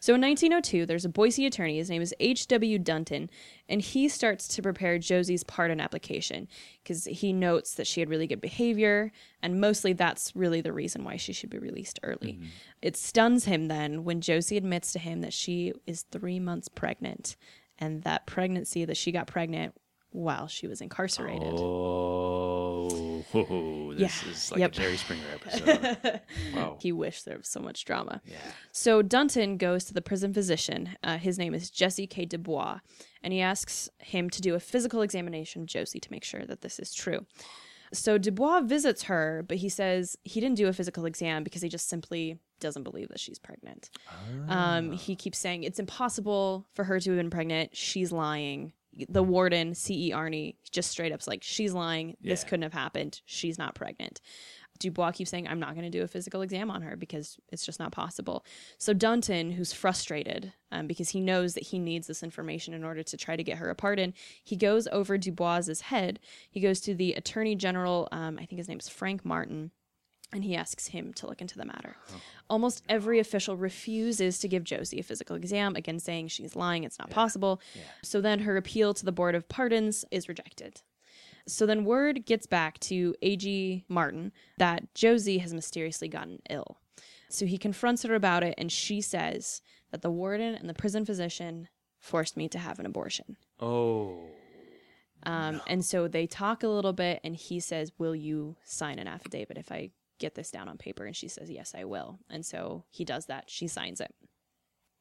[0.00, 1.78] So in 1902, there's a Boise attorney.
[1.78, 2.78] His name is H.W.
[2.78, 3.28] Dunton,
[3.68, 6.48] and he starts to prepare Josie's pardon application
[6.82, 11.04] because he notes that she had really good behavior, and mostly that's really the reason
[11.04, 12.34] why she should be released early.
[12.34, 12.46] Mm-hmm.
[12.82, 17.36] It stuns him then when Josie admits to him that she is three months pregnant,
[17.78, 19.74] and that pregnancy that she got pregnant
[20.10, 21.52] while she was incarcerated.
[21.52, 22.88] Oh,
[23.32, 24.30] this Yeah.
[24.30, 24.70] is like Yep.
[24.70, 26.20] a Jerry Springer episode.
[26.54, 26.78] wow.
[26.80, 28.20] He wished there was so much drama.
[28.24, 28.36] Yeah.
[28.72, 30.96] So Dunton goes to the prison physician.
[31.02, 32.24] Uh, his name is Jesse K.
[32.24, 32.80] Dubois,
[33.22, 36.60] and he asks him to do a physical examination of Josie to make sure that
[36.62, 37.26] this is true.
[37.92, 41.70] So Dubois visits her, but he says he didn't do a physical exam because he
[41.70, 43.88] just simply doesn't believe that she's pregnant.
[44.48, 47.74] Um, he keeps saying it's impossible for her to have been pregnant.
[47.74, 48.72] She's lying.
[49.08, 50.12] The warden, C.E.
[50.12, 52.16] Arney, just straight up's like, she's lying.
[52.20, 52.48] This Yeah.
[52.48, 53.20] couldn't have happened.
[53.26, 54.20] She's not pregnant.
[54.80, 57.66] Dubois keeps saying, I'm not going to do a physical exam on her because it's
[57.66, 58.44] just not possible.
[58.78, 63.02] So Dunton, who's frustrated um, because he knows that he needs this information in order
[63.02, 66.20] to try to get her a pardon, he goes over Dubois's head.
[66.48, 69.72] He goes to the Attorney General, um, I think his name's Frank Martin,
[70.32, 71.96] and he asks him to look into the matter.
[72.50, 76.98] Almost every official refuses to give Josie a physical exam, again saying she's lying, it's
[76.98, 77.60] not possible.
[78.02, 80.82] So then her appeal to the Board of Pardons is rejected.
[81.46, 83.84] So then word gets back to A.G.
[83.88, 86.78] Martin that Josie has mysteriously gotten ill.
[87.30, 91.04] So he confronts her about it, and she says that the warden and the prison
[91.06, 93.36] physician forced me to have an abortion.
[93.60, 94.18] Oh.
[95.24, 99.08] Um, And so they talk a little bit, and he says, Will you sign an
[99.08, 101.04] affidavit if I get this down on paper?
[101.04, 102.18] And she says, Yes, I will.
[102.30, 103.44] And so he does that.
[103.48, 104.14] She signs it.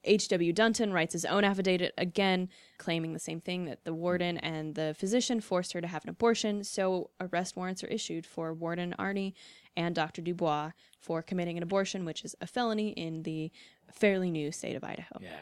[0.03, 0.53] H.W.
[0.53, 4.95] Dunton writes his own affidavit again, claiming the same thing that the warden and the
[4.97, 6.63] physician forced her to have an abortion.
[6.63, 9.33] So arrest warrants are issued for Warden Arney
[9.75, 10.21] and Dr.
[10.21, 13.51] Dubois for committing an abortion, which is a felony in the
[13.91, 15.19] fairly new state of Idaho.
[15.19, 15.39] Yeah.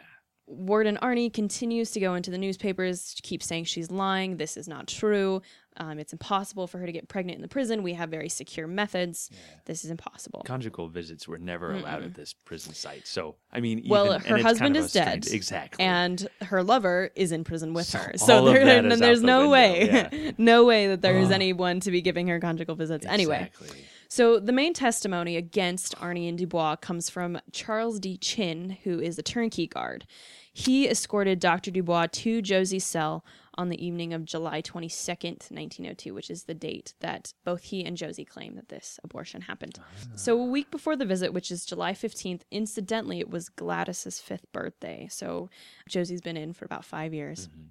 [0.47, 4.37] Warden Arney continues to go into the newspapers, keep saying she's lying.
[4.37, 5.41] This is not true.
[5.77, 7.81] Um, it's impossible for her to get pregnant in the prison.
[7.83, 9.29] We have very secure methods.
[9.65, 10.43] This is impossible.
[10.45, 13.07] Conjugal visits were never allowed at this prison site.
[13.07, 15.23] So, I mean, well, even- and her husband kind of is dead.
[15.25, 15.83] strange- Exactly.
[15.83, 18.13] And her lover is in prison with So her.
[18.15, 20.31] So there, that is and there's the no way, yeah.
[20.37, 23.05] no way that there is anyone to be giving her conjugal visits.
[23.05, 23.83] Anyway, Exactly.
[24.07, 28.17] So the main testimony against Arney and Dubois comes from Charles D.
[28.17, 30.05] Chin, who is a turnkey guard.
[30.53, 31.71] He escorted Dr.
[31.71, 33.25] Dubois to Josie's cell
[33.57, 37.97] on the evening of July 22nd, 1902, which is the date that both he and
[37.97, 39.79] Josie claim that this abortion happened.
[40.15, 44.51] So a week before the visit, which is July 15th, incidentally, it was Gladys's fifth
[44.51, 45.07] birthday.
[45.09, 45.49] So
[45.87, 47.47] Josie's been in for about five years.
[47.47, 47.61] Mm-hmm.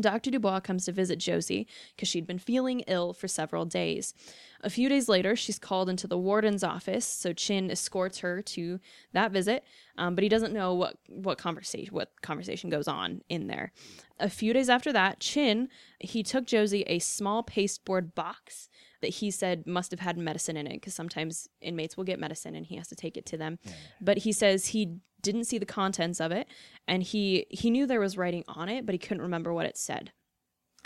[0.00, 0.30] Dr.
[0.30, 4.14] Dubois comes to visit Josie because she'd been feeling ill for several days.
[4.62, 8.80] A few days later, she's called into the warden's office, so Chin escorts her to
[9.12, 9.64] that visit,
[9.96, 13.72] um, but he doesn't know what what conversation what conversation goes on in there.
[14.18, 15.68] A few days after that, Chin
[16.00, 18.68] he took Josie a small pasteboard box
[19.00, 22.54] that he said must have had medicine in it because sometimes inmates will get medicine
[22.54, 23.58] and he has to take it to them.
[24.00, 26.46] But he says he didn't see the contents of it
[26.86, 29.76] and he he knew there was writing on it, but he couldn't remember what it
[29.76, 30.12] said.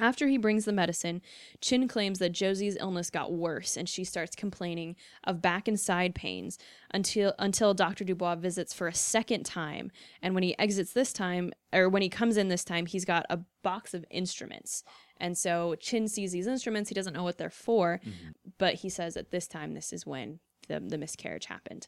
[0.03, 1.23] After he brings the medicine,
[1.61, 6.13] Chin claims that Josie's illness got worse and she starts complaining of back and side
[6.13, 6.59] pains
[6.93, 8.03] until until Dr.
[8.03, 9.93] Dubois visits for a second time.
[10.21, 13.25] And when he exits this time or when he comes in this time, he's got
[13.31, 14.83] a box of instruments.
[15.19, 18.31] And so Chin sees these instruments, he doesn't know what they're for, mm-hmm.
[18.59, 21.87] but he says at this time this is when the, the miscarriage happened.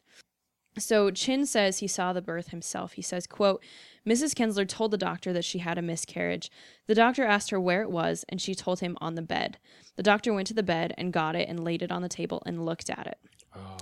[0.77, 2.93] So Chin says he saw the birth himself.
[2.93, 3.63] He says, quote,
[4.05, 4.35] Mrs.
[4.35, 6.51] Kensler told the doctor that she had a miscarriage.
[6.87, 9.57] The doctor asked her where it was, and she told him on the bed.
[9.95, 12.43] The doctor went to the bed and got it and laid it on the table
[12.45, 13.17] and looked at it.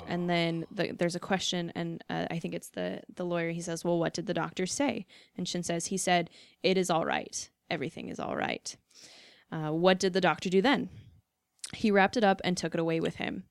[0.07, 3.49] And then the, there's a question, and uh, I think it's the the lawyer.
[3.49, 6.29] He says, "Well, what did the doctor say?" And Chin says, "He said
[6.61, 7.49] it is all right.
[7.71, 8.75] Everything is all right."
[9.51, 10.89] Uh, what did the doctor do then?
[11.73, 13.45] He wrapped it up and took it away with him.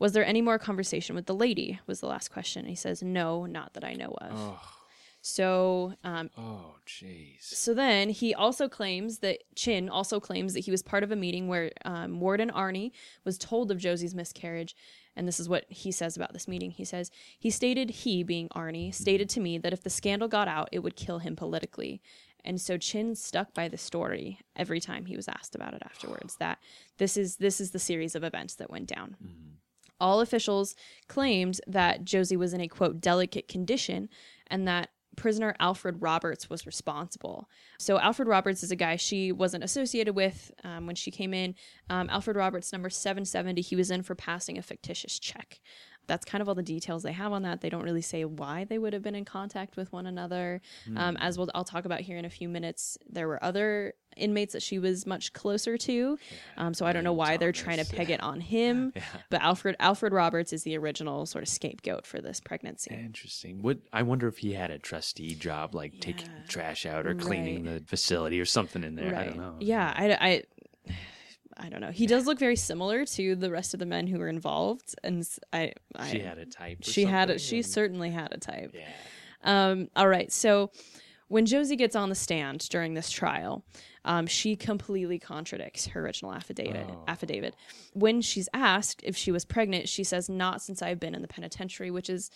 [0.00, 1.78] Was there any more conversation with the lady?
[1.86, 2.66] Was the last question.
[2.66, 4.58] He says, No, not that I know of.
[5.22, 7.42] So, um, Oh, jeez.
[7.42, 11.16] so then he also claims that Chin also claims that he was part of a
[11.16, 14.74] meeting where um, Warden Arney was told of Josie's miscarriage.
[15.14, 16.70] And this is what he says about this meeting.
[16.70, 20.48] He says, He stated, he being Arney, stated to me that if the scandal got
[20.48, 22.00] out, it would kill him politically.
[22.42, 26.36] And so Chin stuck by the story every time he was asked about it afterwards
[26.36, 26.58] that
[26.96, 29.16] this is this is the series of events that went down.
[30.00, 30.74] All officials
[31.08, 34.08] claimed that Josie was in a quote delicate condition
[34.46, 37.48] and that prisoner Alfred Roberts was responsible.
[37.78, 41.54] So Alfred Roberts is a guy she wasn't associated with um, when she came in.
[41.90, 45.60] Um, Alfred Roberts, number 770, he was in for passing a fictitious check.
[46.10, 47.60] That's kind of all the details they have on that.
[47.60, 50.60] They don't really say why they would have been in contact with one another.
[50.96, 54.54] Um, as we'll, I'll talk about here in a few minutes, there were other inmates
[54.54, 56.18] that she was much closer to.
[56.56, 58.92] Um, so I don't know why they're trying to peg it on him.
[59.30, 62.92] But Alfred Alfred Roberts is the original sort of scapegoat for this pregnancy.
[62.92, 63.62] Interesting.
[63.62, 67.64] What I wonder if he had a trustee job, like taking trash out or cleaning
[67.66, 67.78] Right.
[67.80, 69.14] the facility or something in there.
[69.14, 69.54] I don't know.
[69.60, 70.42] Yeah, I, I,
[71.62, 71.90] I don't know.
[71.90, 75.26] He does look very similar to the rest of the men who were involved, and
[75.52, 75.72] I.
[76.10, 76.78] She had a type.
[76.82, 78.74] she had a, she and- certainly had a type.
[78.74, 78.88] Yeah.
[79.42, 80.70] Um, all right, so
[81.28, 83.64] when Josie gets on the stand during this trial,
[84.04, 86.86] um, she completely contradicts her original affidavit.
[86.90, 87.04] Oh.
[87.06, 87.54] Affidavit.
[87.92, 91.28] When she's asked if she was pregnant, she says, "Not since I've been in the
[91.28, 92.30] penitentiary," which is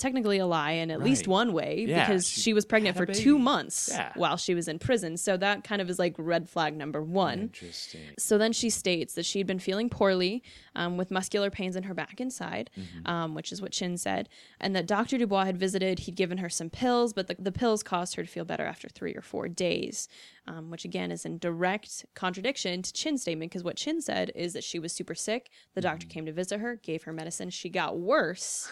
[0.00, 3.06] technically a lie in at least one way Yeah, because she she, was pregnant for
[3.06, 4.12] two months Yeah.
[4.16, 5.16] while she was in prison.
[5.16, 7.38] So that kind of is like red flag number one.
[7.40, 8.00] Interesting.
[8.18, 10.42] So then she states that she'd been feeling poorly
[10.74, 12.70] um, with muscular pains in her back and side,
[13.06, 14.28] um, which is what Chin said,
[14.60, 15.18] and that Dr.
[15.18, 16.00] Dubois had visited.
[16.00, 18.88] He'd given her some pills, but the, the pills caused her to feel better after
[18.88, 20.08] three or four days,
[20.46, 24.54] um, which again is in direct contradiction to Chin's statement because what Chin said is
[24.54, 25.50] that she was super sick.
[25.74, 28.70] The doctor came to visit her, gave her medicine, she got worse,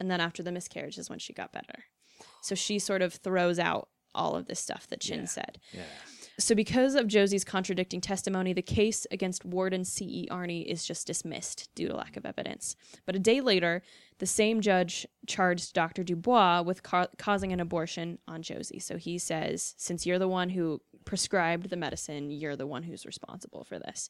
[0.00, 1.84] and then after the miscarriage is when she got better.
[2.40, 5.58] So she sort of throws out all of this stuff that Chin said.
[5.72, 5.82] Yeah.
[6.40, 10.28] So, because of Josie's contradicting testimony, the case against Warden C.E.
[10.30, 12.76] Arney is just dismissed due to lack of evidence.
[13.06, 13.82] But a day later,
[14.18, 16.04] the same judge charged Dr.
[16.04, 18.78] Dubois with ca- causing an abortion on Josie.
[18.78, 23.04] So he says, since you're the one who prescribed the medicine, you're the one who's
[23.04, 24.08] responsible for this.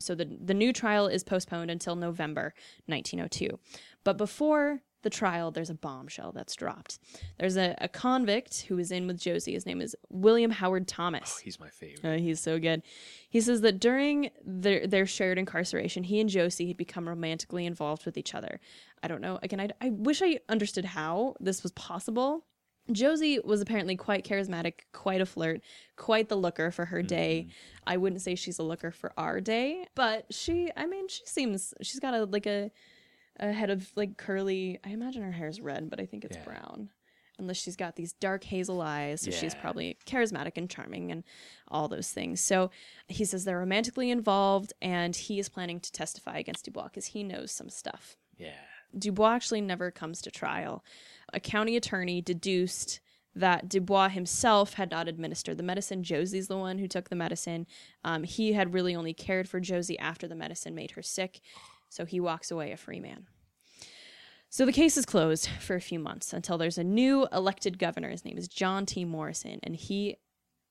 [0.00, 2.54] So the the new trial is postponed until November
[2.86, 3.56] 1902.
[4.02, 6.98] But before the trial, there's a bombshell that's dropped.
[7.38, 9.52] There's a, a convict who is in with Josie.
[9.52, 11.38] His name is William Howard Thomas.
[11.38, 12.04] He's my favorite.
[12.04, 12.82] Uh, he's so good.
[13.28, 18.04] He says that during their their shared incarceration, he and Josie had become romantically involved
[18.06, 18.60] with each other.
[19.02, 19.38] I don't know.
[19.42, 22.44] Again, I, I wish I understood how this was possible.
[22.90, 25.60] Josie was apparently quite charismatic, quite a flirt,
[25.96, 27.48] quite the looker for her day.
[27.86, 31.74] I wouldn't say she's a looker for our day, but she, I mean, she seems
[31.82, 32.70] she's got a like a
[33.38, 34.78] a head of like curly.
[34.84, 36.44] I imagine her hair's red, but I think it's Yeah.
[36.44, 36.90] brown.
[37.40, 39.60] Unless she's got these dark hazel eyes, so she's Yeah.
[39.60, 41.22] probably charismatic and charming and
[41.68, 42.40] all those things.
[42.40, 42.70] So
[43.06, 47.22] he says they're romantically involved, and he is planning to testify against Dubois because he
[47.22, 48.16] knows some stuff.
[48.36, 48.56] Yeah.
[48.98, 50.84] Dubois actually never comes to trial.
[51.32, 52.98] A county attorney deduced
[53.36, 56.02] that Dubois himself had not administered the medicine.
[56.02, 57.68] Josie's the one who took the medicine.
[58.02, 61.40] Um, he had really only cared for Josie after the medicine made her sick,
[61.88, 63.26] so he walks away a free man.
[64.50, 68.08] So the case is closed for a few months until there's a new elected governor.
[68.08, 69.04] His name is John T.
[69.04, 70.16] Morrison, and he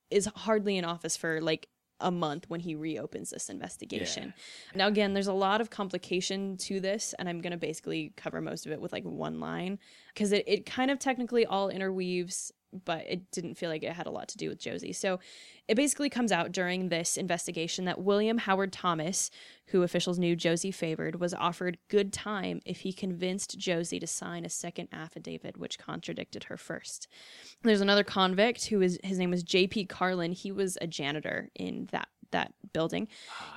[0.09, 1.67] is hardly in office for like
[1.99, 4.33] a month when he reopens this investigation.
[4.75, 8.41] Now, again, there's a lot of complication to this, and I'm going to basically cover
[8.41, 9.79] most of it with like one line
[10.13, 12.51] because it, it kind of technically all interweaves,
[12.85, 14.93] but it didn't feel like it had a lot to do with Josie.
[14.93, 15.19] So
[15.67, 19.29] it basically comes out during this investigation that William Howard Thomas,
[19.67, 24.45] who officials knew Josie favored, was offered good time if he convinced Josie to sign
[24.45, 27.07] a second affidavit which contradicted her first.
[27.63, 29.85] There's another convict who is his name was J.P.
[29.85, 30.31] Carlin.
[30.31, 33.07] He was a janitor in that that building.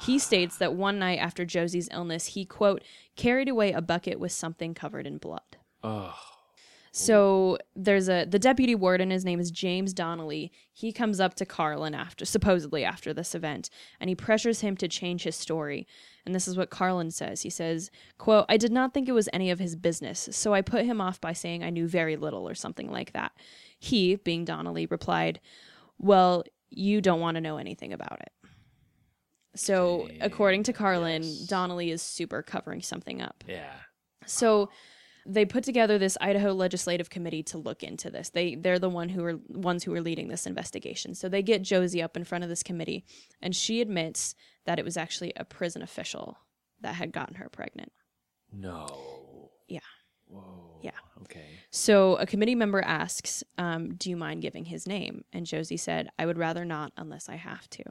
[0.01, 2.85] He states that one night after Josie's illness, he quote
[3.17, 5.57] carried away a bucket with something covered in blood.
[5.83, 6.15] Oh.
[6.93, 9.11] So there's a the deputy warden.
[9.11, 10.51] His name is James Donnelly.
[10.73, 14.89] He comes up to Carlin after supposedly after this event, and he pressures him to
[14.89, 15.87] change his story.
[16.27, 17.43] And this is what Carlin says.
[17.43, 20.63] He says, "quote I did not think it was any of his business, so I
[20.63, 23.33] put him off by saying I knew very little or something like that."
[23.79, 25.41] He, being Donnelly, replied,
[25.97, 28.33] "Well, you don't want to know anything about it."
[29.55, 31.47] So, according to Carlin, yes.
[31.47, 33.45] Donnelly is super covering something up.
[33.49, 33.75] Yeah.
[34.27, 34.71] So
[35.33, 38.31] they put together this Idaho Legislative Committee to look into this.
[38.31, 41.15] They they're the one who are ones who are leading this investigation.
[41.15, 43.05] So they get Josie up in front of this committee,
[43.41, 44.35] and she admits
[44.67, 46.39] that it was actually a prison official
[46.81, 47.93] that had gotten her pregnant.
[48.53, 49.51] No.
[49.69, 49.81] Yeah.
[50.31, 50.79] Whoa.
[50.81, 50.91] Yeah.
[51.23, 51.59] Okay.
[51.71, 56.09] So a committee member asks, um, "Do you mind giving his name?" And Josie said,
[56.19, 57.83] "I would rather not unless I have to."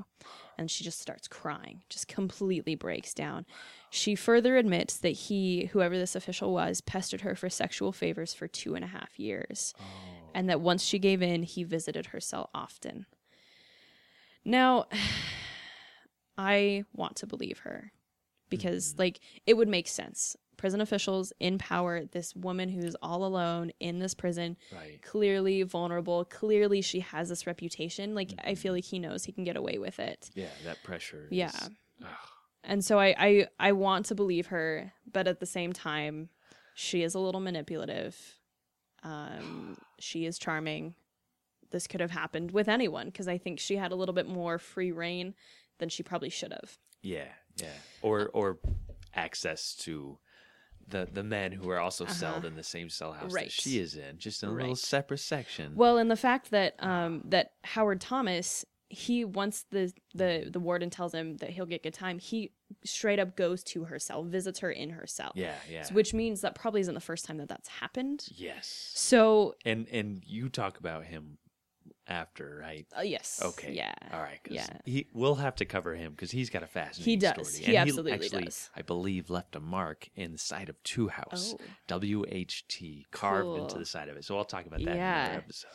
[0.58, 3.46] And she just starts crying, just completely breaks down.
[3.90, 8.48] She further admits that he, whoever this official was, pestered her for sexual favors for
[8.48, 9.74] two and a half years,
[10.34, 13.06] and that once she gave in, he visited her cell often.
[14.46, 14.88] Now,
[16.38, 17.92] I want to believe her
[18.50, 20.36] because, like, it would make sense.
[20.60, 25.02] Prison officials in power, this woman who's all alone in this prison, Right.
[25.02, 28.14] clearly vulnerable, clearly she has this reputation.
[28.14, 30.30] Like, I feel like he knows he can get away with it.
[30.36, 31.30] Yeah, that pressure.
[31.32, 31.52] Yeah.
[32.04, 32.08] ugh.
[32.66, 36.28] And so I, I, I want to believe her, but at the same time,
[36.76, 38.18] she is a little manipulative.
[39.02, 40.94] Um, she is charming.
[41.72, 44.60] This could have happened with anyone because I think she had a little bit more
[44.60, 45.36] free reign
[45.78, 46.78] than she probably should have.
[47.02, 47.68] Yeah, yeah.
[48.02, 48.60] Or or
[49.16, 50.18] access to
[50.90, 53.34] the the men who are also celled in the same cell house Uh-huh.
[53.36, 53.46] Right.
[53.46, 55.74] that she is in, just in a little separate section.
[55.76, 60.90] Well, and the fact that um, that Howard Thomas, he once the the the warden
[60.90, 62.52] tells him that he'll get good time, he
[62.86, 65.32] straight up goes to her cell, visits her in her cell.
[65.36, 65.84] yeah, yeah.
[65.84, 68.26] So- which means that probably isn't the first time that that's happened.
[68.36, 68.92] yes.
[68.96, 71.38] So And and you talk about him
[72.10, 72.86] after, right?
[72.98, 73.40] Uh, yes.
[73.44, 73.74] Okay.
[73.74, 73.94] Yeah.
[74.12, 74.40] All right.
[74.50, 74.68] Yeah.
[74.86, 77.50] He, we'll have to cover him because he's got a fascinating does.
[77.54, 77.64] story.
[77.66, 78.70] He And absolutely actually, does.
[78.76, 81.56] I believe, left a mark in the side of Two House.
[81.90, 81.98] Oh.
[82.00, 84.26] WHT carved into the side of it.
[84.26, 85.26] So I'll talk about that in Yeah.
[85.26, 85.70] another episode.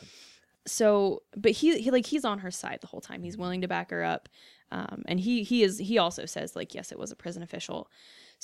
[0.67, 3.67] so but he, he like he's on her side the whole time he's willing to
[3.67, 4.27] back her up
[4.71, 7.87] um, and he he is he also says like yes it was a prison official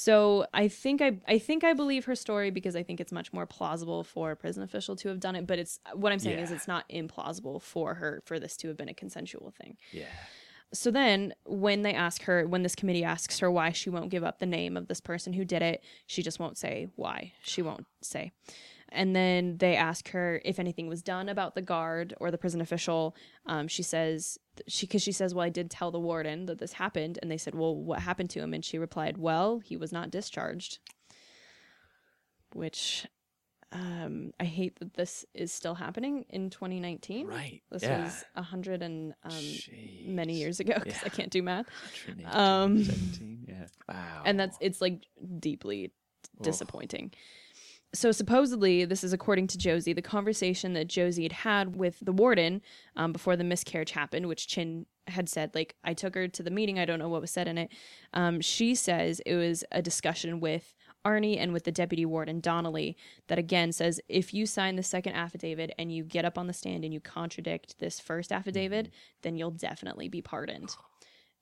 [0.02, 3.32] so i think i i think i believe her story because i think it's much
[3.32, 6.40] more plausible for a prison official to have done it but it's what i'm saying
[6.40, 9.78] is it's not implausible for her for this to have been a consensual thing.
[9.92, 10.06] Yeah.
[10.74, 14.24] so then when they ask her when this committee asks her why she won't give
[14.24, 17.34] up the name of this person who did it she just won't say why.
[17.44, 18.32] She won't say
[18.92, 22.62] and then they ask her if anything was done about the guard or the prison
[22.62, 23.16] official
[23.46, 24.38] um, she says
[24.68, 27.38] she because she says well i did tell the warden that this happened and they
[27.38, 30.80] said well what happened to him and she replied well he was not discharged
[32.54, 33.08] which
[33.74, 37.62] um, i hate that this is still happening in 2019 Right.
[37.72, 38.04] this yeah.
[38.04, 39.32] was a hundred and um,
[40.06, 41.04] many years ago because Yeah.
[41.06, 41.68] I can't do math.
[42.26, 43.68] Um, 17, yeah.
[43.88, 44.24] Wow.
[44.26, 45.06] And that's it's like
[45.40, 45.94] deeply
[46.42, 47.14] disappointing.
[47.94, 52.14] So supposedly, this is according to Josie, the conversation that Josie had had with the
[52.14, 52.62] warden
[52.96, 56.52] um, before the miscarriage happened, which Chin had said, like, I took her to the
[56.52, 56.80] meeting.
[56.80, 57.72] I don't know what was said in it.
[58.14, 60.74] Um, she says it was a discussion with
[61.06, 62.96] Arney and with the deputy warden Donnelly
[63.28, 66.54] that again says if you sign the second affidavit and you get up on the
[66.54, 68.90] stand and you contradict this first affidavit,
[69.22, 70.76] then you'll definitely be pardoned.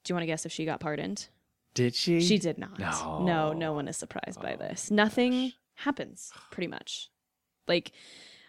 [0.02, 1.28] Do you want to guess if she got pardoned?
[1.74, 2.20] did she?
[2.20, 2.78] She did not.
[2.78, 3.22] No.
[3.22, 4.90] No, no one is surprised by this.
[4.90, 7.10] Nothing happens, pretty much.
[7.66, 7.92] Like,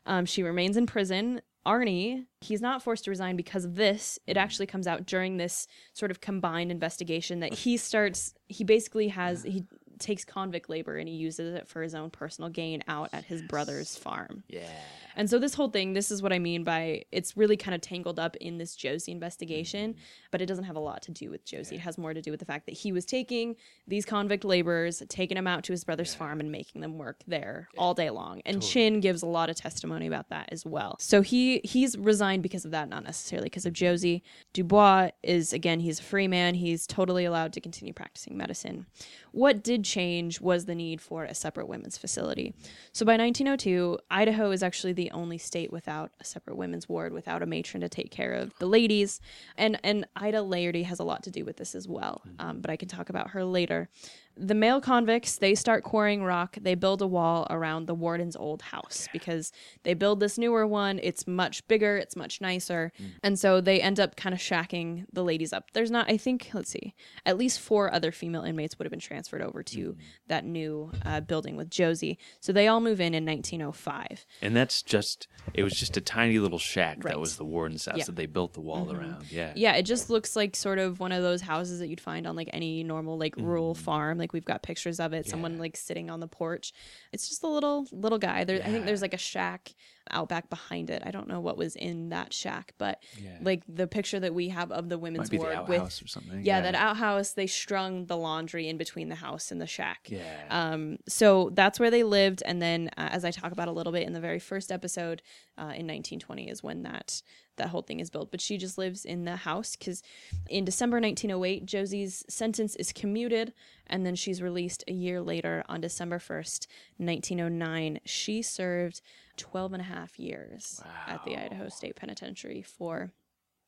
[0.05, 1.41] um, she remains in prison.
[1.65, 4.17] Arney, he's not forced to resign because of this.
[4.25, 9.09] It actually comes out during this sort of combined investigation that he starts, he basically
[9.09, 9.65] has, he
[10.01, 13.41] takes convict labor and he uses it for his own personal gain out at his
[13.41, 14.43] brother's farm.
[14.47, 14.67] Yeah.
[15.15, 17.81] And so this whole thing, this is what I mean by it's really kind of
[17.81, 20.01] tangled up in this Josie investigation, mm-hmm.
[20.31, 21.75] but it doesn't have a lot to do with Josie.
[21.75, 23.55] It has more to do with the fact that he was taking
[23.87, 27.69] these convict laborers, taking them out to his brother's farm and making them work there
[27.77, 28.41] all day long.
[28.45, 30.95] And Chin gives a lot of testimony about that as well.
[30.99, 34.23] So he he's resigned because of that, not necessarily because of Josie.
[34.53, 36.55] Dubois is again, he's a free man.
[36.55, 38.85] He's totally allowed to continue practicing medicine.
[39.31, 42.53] What did change was the need for a separate women's facility.
[42.93, 47.43] So by 1902, Idaho is actually the only state without a separate women's ward, without
[47.43, 49.19] a matron to take care of the ladies.
[49.57, 52.71] And and Ida Laerty has a lot to do with this as well, um, but
[52.71, 53.89] I can talk about her later.
[54.37, 56.57] The male convicts they start quarrying rock.
[56.61, 59.51] They build a wall around the warden's old house because
[59.83, 60.99] they build this newer one.
[61.03, 61.97] It's much bigger.
[61.97, 63.11] It's much nicer, mm.
[63.23, 65.71] and so they end up kind of shacking the ladies up.
[65.73, 66.93] There's not, I think, let's see,
[67.25, 69.95] at least four other female inmates would have been transferred over to mm.
[70.27, 72.17] that new uh, building with Josie.
[72.39, 74.25] So they all move in in 1905.
[74.41, 77.13] And that's just, it was just a tiny little shack Right.
[77.13, 78.03] that was the warden's house Yeah.
[78.05, 78.99] that they built the wall mm-hmm.
[78.99, 79.31] around.
[79.31, 79.53] Yeah.
[79.55, 82.35] Yeah, it just looks like sort of one of those houses that you'd find on
[82.35, 83.77] like any normal like rural mm.
[83.77, 84.17] farm.
[84.21, 85.59] Like we've got pictures of it, someone Mm.
[85.59, 86.71] Like sitting on the porch.
[87.11, 88.45] It's just a little little guy.
[88.45, 89.73] There I think there's like a shack
[90.09, 91.03] out back behind it.
[91.05, 93.37] I don't know what was in that shack, but Yeah.
[93.41, 96.43] like the picture that we have of the women's the ward outhouse with or something.
[96.43, 100.07] yeah, that outhouse, they strung the laundry in between the house and the shack.
[100.09, 100.23] Yeah.
[100.49, 102.41] Um, so that's where they lived.
[102.45, 105.21] And then, uh, as I talk about a little bit in the very first episode,
[105.57, 107.21] uh, in 1920 is when that
[107.57, 108.31] that whole thing is built.
[108.31, 110.01] But she just lives in the house because
[110.49, 113.53] in December 1908, Josie's sentence is commuted,
[113.85, 116.65] and then she's released a year later on December 1st,
[116.97, 117.99] 1909.
[118.05, 119.01] She served
[119.41, 123.11] 12 and a half years at the Idaho State Penitentiary for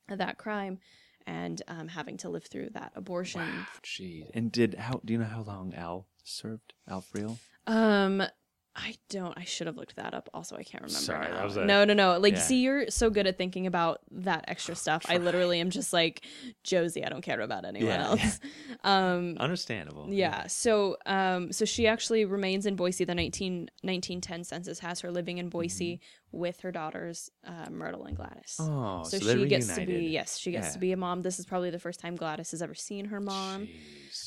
[0.08, 0.80] that crime
[1.26, 4.30] and um, having to live through that abortion Jeez.
[4.34, 6.74] And did, how, do you know how long Al served?
[6.88, 7.38] Al Friel?
[7.66, 8.24] Um,
[8.76, 9.38] I don't.
[9.38, 10.30] I should have looked that up.
[10.34, 11.00] Also, I can't remember.
[11.00, 11.46] Sorry, now.
[11.62, 12.18] a- no, no, no.
[12.18, 12.40] Like, Yeah.
[12.40, 15.06] see, you're so good at thinking about that extra stuff.
[15.08, 16.26] I literally am just like
[16.64, 17.06] Josie.
[17.06, 18.08] I don't care about anyone Yeah.
[18.10, 18.40] else.
[18.84, 20.08] Um, Understandable.
[20.10, 20.48] yeah.
[20.48, 23.06] So, um, so she actually remains in Boise.
[23.06, 26.02] The 19, 1910 census has her living in Boise
[26.34, 28.58] with her daughters, uh, Myrtle and Gladys.
[28.60, 28.74] Mm-hmm.
[28.74, 30.74] Oh, so, so she gets to be yes, she gets Yeah.
[30.74, 31.22] to be a mom.
[31.22, 33.70] This is probably the first time Gladys has ever seen her mom.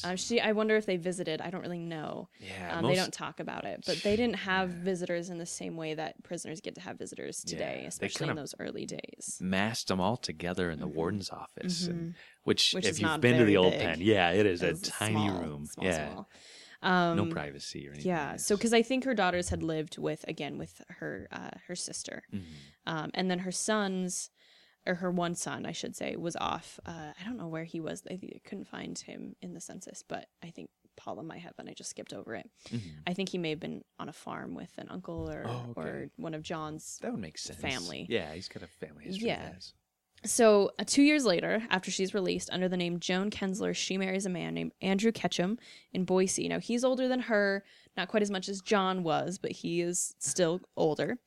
[0.05, 1.41] Um, she, I wonder if they visited.
[1.41, 2.29] I don't really know.
[2.41, 5.77] Yeah, um, they don't talk about it, but they didn't have visitors in the same
[5.77, 9.39] way that prisoners get to have visitors today, Yeah, especially in those early days.
[9.41, 11.89] massed them all together in the warden's office,
[12.45, 12.77] which, Mm-hmm.
[12.77, 13.81] Which if you've been to the very old big.
[13.81, 15.67] pen, yeah, it is a tiny small, room.
[15.67, 16.29] small, yeah, small.
[16.83, 18.09] Um, no privacy or anything.
[18.09, 21.75] Yeah, so because I think her daughters had lived with again with her uh, her
[21.77, 22.45] sister, Mm-hmm.
[22.87, 24.31] um, and then her sons,
[24.87, 26.79] or her one son, I should say, was off.
[26.87, 28.03] Uh, I don't know where he was.
[28.11, 31.73] I couldn't find him in the census, but I think Paula might have, and I
[31.73, 32.49] just skipped over it.
[33.07, 35.51] I think he may have been on a farm with an uncle or Mm-hmm.
[35.51, 35.89] Oh, okay.
[35.89, 37.59] or one of John's that would make sense.
[37.61, 38.07] family.
[38.09, 39.29] Yeah, he's got a family history.
[39.29, 39.51] Yeah.
[40.25, 44.27] So, uh, two years later, after she's released under the name Joan Kensler, she marries
[44.27, 45.59] a man named Andrew Ketchum
[45.93, 46.49] in Boise.
[46.49, 47.65] Now, he's older than her,
[47.97, 51.19] not quite as much as John was, but he is still older.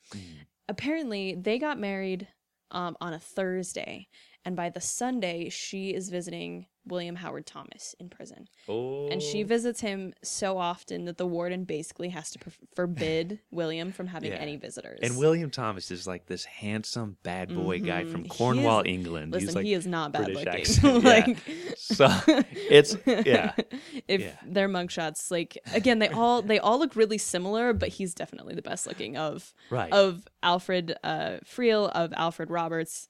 [0.68, 2.28] Apparently, they got married
[2.72, 4.08] um, on a Thursday,
[4.44, 8.48] and by the Sunday, she is visiting William Howard Thomas in prison.
[8.68, 9.08] Oh.
[9.10, 12.40] And she visits him so often that the warden basically has to
[12.76, 14.38] forbid William from having Yeah.
[14.40, 15.00] any visitors.
[15.02, 18.26] And William Thomas is like this handsome bad boy guy from.
[18.28, 19.32] Cornwall, is- England.
[19.32, 21.04] Listen, He's like he is not bad British looking.
[21.04, 21.38] like.
[21.78, 22.08] So
[22.54, 23.54] it's yeah.
[24.08, 24.32] if Yeah.
[24.46, 28.62] their mugshots, like again, they all they all look really similar, but he's definitely the
[28.62, 29.92] best looking of Right.
[29.94, 33.08] of Alfred uh, Friel of Alfred Roberts.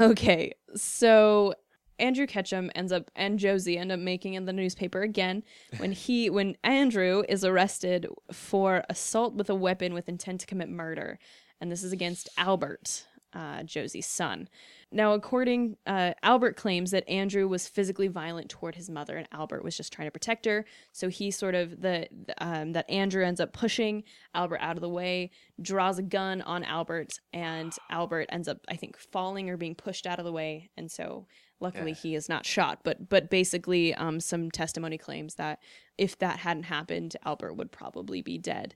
[0.00, 1.54] Okay, so
[1.98, 5.42] Andrew Ketchum ends up and Josie end up making in the newspaper again
[5.78, 10.68] when he when Andrew is arrested for assault with a weapon with intent to commit
[10.68, 11.18] murder,
[11.60, 14.48] and this is against Albert, uh, Josie's son.
[14.94, 19.64] Now, according uh, Albert claims that Andrew was physically violent toward his mother, and Albert
[19.64, 20.66] was just trying to protect her.
[20.92, 24.88] So he sort of the um, that Andrew ends up pushing Albert out of the
[24.88, 25.30] way,
[25.60, 30.06] draws a gun on Albert, and Albert ends up, I think, falling or being pushed
[30.06, 31.26] out of the way, and so
[31.62, 32.80] luckily he is not shot.
[32.82, 35.60] But but basically, um, some testimony claims that
[35.96, 38.74] if that hadn't happened, Albert would probably be dead.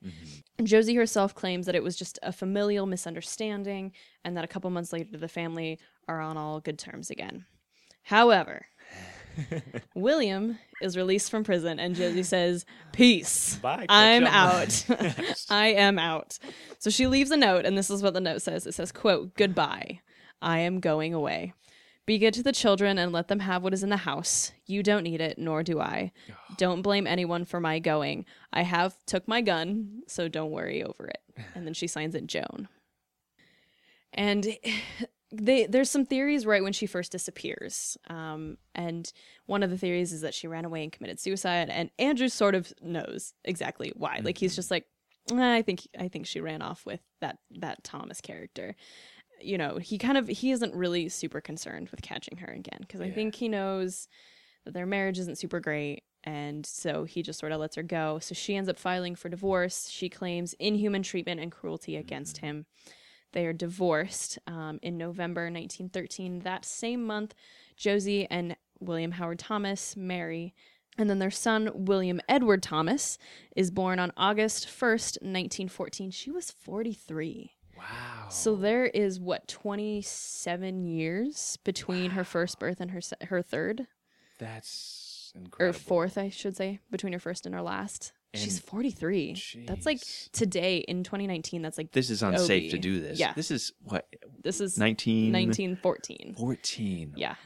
[0.59, 3.93] And Josie herself claims that it was just a familial misunderstanding,
[4.25, 5.79] and that a couple months later, the family
[6.09, 7.45] are on all good terms again.
[8.03, 8.67] However,
[9.95, 13.57] William is released from prison, and Josie says, Peace.
[13.57, 14.85] Bye, I'm out.
[15.51, 16.39] I am out.
[16.79, 19.35] So she leaves a note, and this is what the note says it says, quote,
[19.35, 20.01] Goodbye.
[20.43, 21.55] I am going away.
[22.07, 24.53] Be good to the children and let them have what is in the house.
[24.65, 26.13] You don't need it, nor do I.
[26.57, 28.25] Don't blame anyone for my going.
[28.53, 31.21] I have took my gun, so don't worry over it.
[31.55, 32.69] And then she signs it Joan.
[34.15, 34.47] And
[35.33, 37.99] they there's some theories right when she first disappears.
[38.09, 39.13] Um, and
[39.47, 41.69] one of the theories is that she ran away and committed suicide.
[41.69, 44.21] And Andrew sort of knows exactly why.
[44.23, 44.87] Like he's just like,
[45.33, 48.77] I think I think she ran off with that that Thomas character.
[49.41, 53.01] You know, he kind of he isn't really super concerned with catching her again because
[53.01, 54.09] I think he knows
[54.65, 58.19] that their marriage isn't super great and so he just sort of lets her go.
[58.19, 59.89] So she ends up filing for divorce.
[59.89, 62.67] She claims inhuman treatment and cruelty against him.
[63.33, 66.41] They are divorced um, in November 1913.
[66.41, 67.35] That same month,
[67.77, 70.53] Josie and William Howard Thomas marry.
[70.99, 73.19] And then their son, William Edward Thomas,
[73.55, 76.11] is born on August 1st, 1914.
[76.11, 77.56] She was 43.
[77.77, 78.29] Wow.
[78.31, 83.87] So there is what 27 years between her first birth and her se- her third
[84.39, 85.71] That's incredible.
[85.71, 88.13] or fourth, I should say, between her first and her last.
[88.35, 89.65] She's And- 43.
[89.67, 90.03] That's like
[90.33, 91.63] today in 2019.
[91.63, 93.19] That's like This is unsafe to do this.
[93.19, 93.33] Yeah.
[93.35, 94.07] This is what
[94.43, 96.35] this is 19 1914.
[96.39, 97.15] 14.
[97.17, 97.37] Yeah.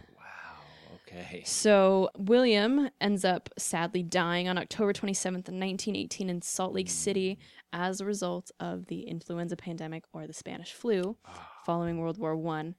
[1.12, 1.20] Wow.
[1.20, 1.42] Okay.
[1.44, 7.38] So William ends up sadly dying on October 27th, 1918, in Salt Lake City
[7.72, 11.16] as a result of the influenza pandemic or the Spanish flu
[11.64, 12.74] following World War One.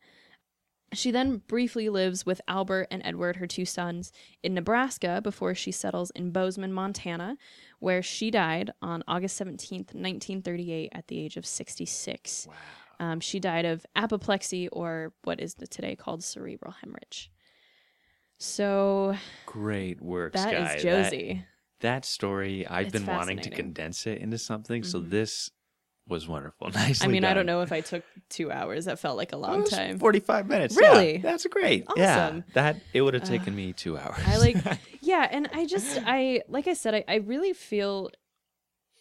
[0.94, 4.12] She then briefly lives with Albert and Edward, her two sons,
[4.44, 7.38] in Nebraska before she settles in Bozeman, Montana,
[7.80, 12.48] where she died on August 17th, 1938, at the age of 66.
[13.00, 17.32] Um, she died of apoplexy, or what is today called cerebral hemorrhage.
[18.42, 19.16] So
[19.46, 20.52] Great work, that Sky.
[20.76, 21.46] is That- Josie.
[21.82, 24.84] That, story, I've It's been wanting to condense it into something.
[24.84, 25.10] So Mhm.
[25.12, 25.50] this
[26.08, 26.70] was wonderful.
[26.74, 28.86] Nicely I mean, I don't know if I took two hours.
[28.86, 29.98] That felt like a long time.
[30.00, 30.76] 45 minutes.
[30.80, 30.90] yeah.
[30.90, 31.18] Really?
[31.18, 31.86] that's great.
[31.96, 32.26] Yeah.
[32.26, 32.44] Awesome.
[32.54, 34.20] That it would have taken me 2 hours.
[34.26, 34.58] I like,
[35.02, 38.10] yeah, and I just, I like I said, I, I really feel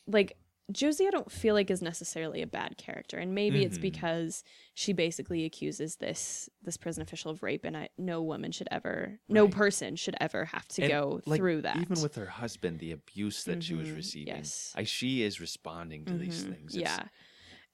[0.06, 0.36] like
[0.72, 1.06] Josie.
[1.06, 3.82] I don't feel like is necessarily a bad character, and maybe it's Mhm.
[3.82, 4.44] because
[4.74, 9.18] she basically accuses this this prison official of rape, and I, no woman should ever,
[9.28, 11.76] no person should ever have to And, go like, through that.
[11.78, 14.72] Even with her husband, the abuse that she was Mhm, receiving, yes.
[14.76, 16.74] I, she is responding to these Mhm, things.
[16.76, 17.08] It's- Yeah.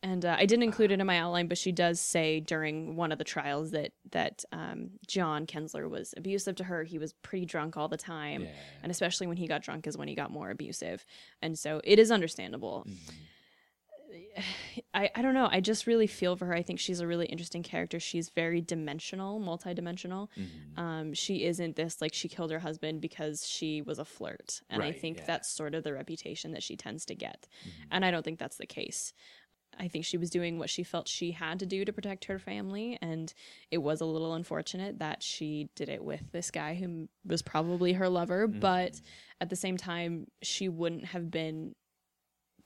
[0.09, 3.11] And uh, I didn't include it in my outline, but she does say during one
[3.11, 6.85] of the trials that that um, John Kensler was abusive to her.
[6.85, 8.51] He was pretty drunk all the time, Yeah.
[8.85, 11.05] and especially when he got drunk is when he got more abusive.
[11.43, 12.87] And so it is understandable.
[12.89, 12.97] Mhm.
[14.95, 15.49] I, I don't know.
[15.51, 16.55] I just really feel for her.
[16.55, 17.99] I think she's a really interesting character.
[17.99, 20.29] She's very dimensional, multidimensional.
[20.39, 20.79] Mhm.
[20.79, 24.83] Um, she isn't this like she killed her husband because she was a flirt, and
[24.83, 25.25] I think yeah.
[25.27, 27.49] that's sort of the reputation that she tends to get.
[27.67, 27.71] Mhm.
[27.91, 29.13] And I don't think that's the case.
[29.79, 32.39] I think she was doing what she felt she had to do to protect her
[32.39, 33.33] family, and
[33.71, 37.93] it was a little unfortunate that she did it with this guy who was probably
[37.95, 38.47] her lover.
[38.47, 39.03] But Mhm.
[39.41, 41.75] at the same time, she wouldn't have been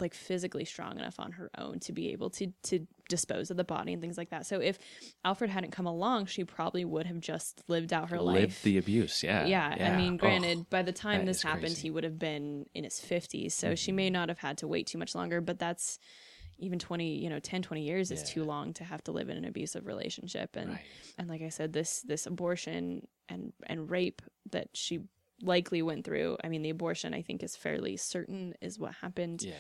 [0.01, 3.65] like physically strong enough on her own to be able to to dispose of the
[3.65, 4.47] body and things like that.
[4.47, 4.79] So if
[5.25, 8.41] Alfred hadn't come along, she probably would have just lived out her Lived life.
[8.43, 9.23] Lived the abuse.
[9.23, 9.45] Yeah.
[9.45, 11.75] yeah, I mean, Oh, granted, by the time this happened, crazy.
[11.75, 11.83] Mm-hmm.
[11.83, 13.53] he would have been in his 50s.
[13.53, 15.99] So she may not have had to wait too much longer, but that's
[16.61, 19.37] even 20, you know, 10, 20 years is too long to have to live in
[19.37, 20.57] an abusive relationship.
[20.57, 20.81] And, Right.
[21.19, 25.01] and like I said, this, this abortion and, and rape that she
[25.43, 26.37] likely went through.
[26.45, 29.55] I mean, the abortion I think is fairly certain is what happened yeah.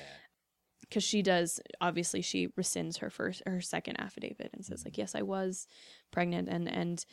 [0.80, 5.14] because she does obviously she rescinds her first her second affidavit and says like yes
[5.14, 5.66] i was
[6.10, 7.04] pregnant and and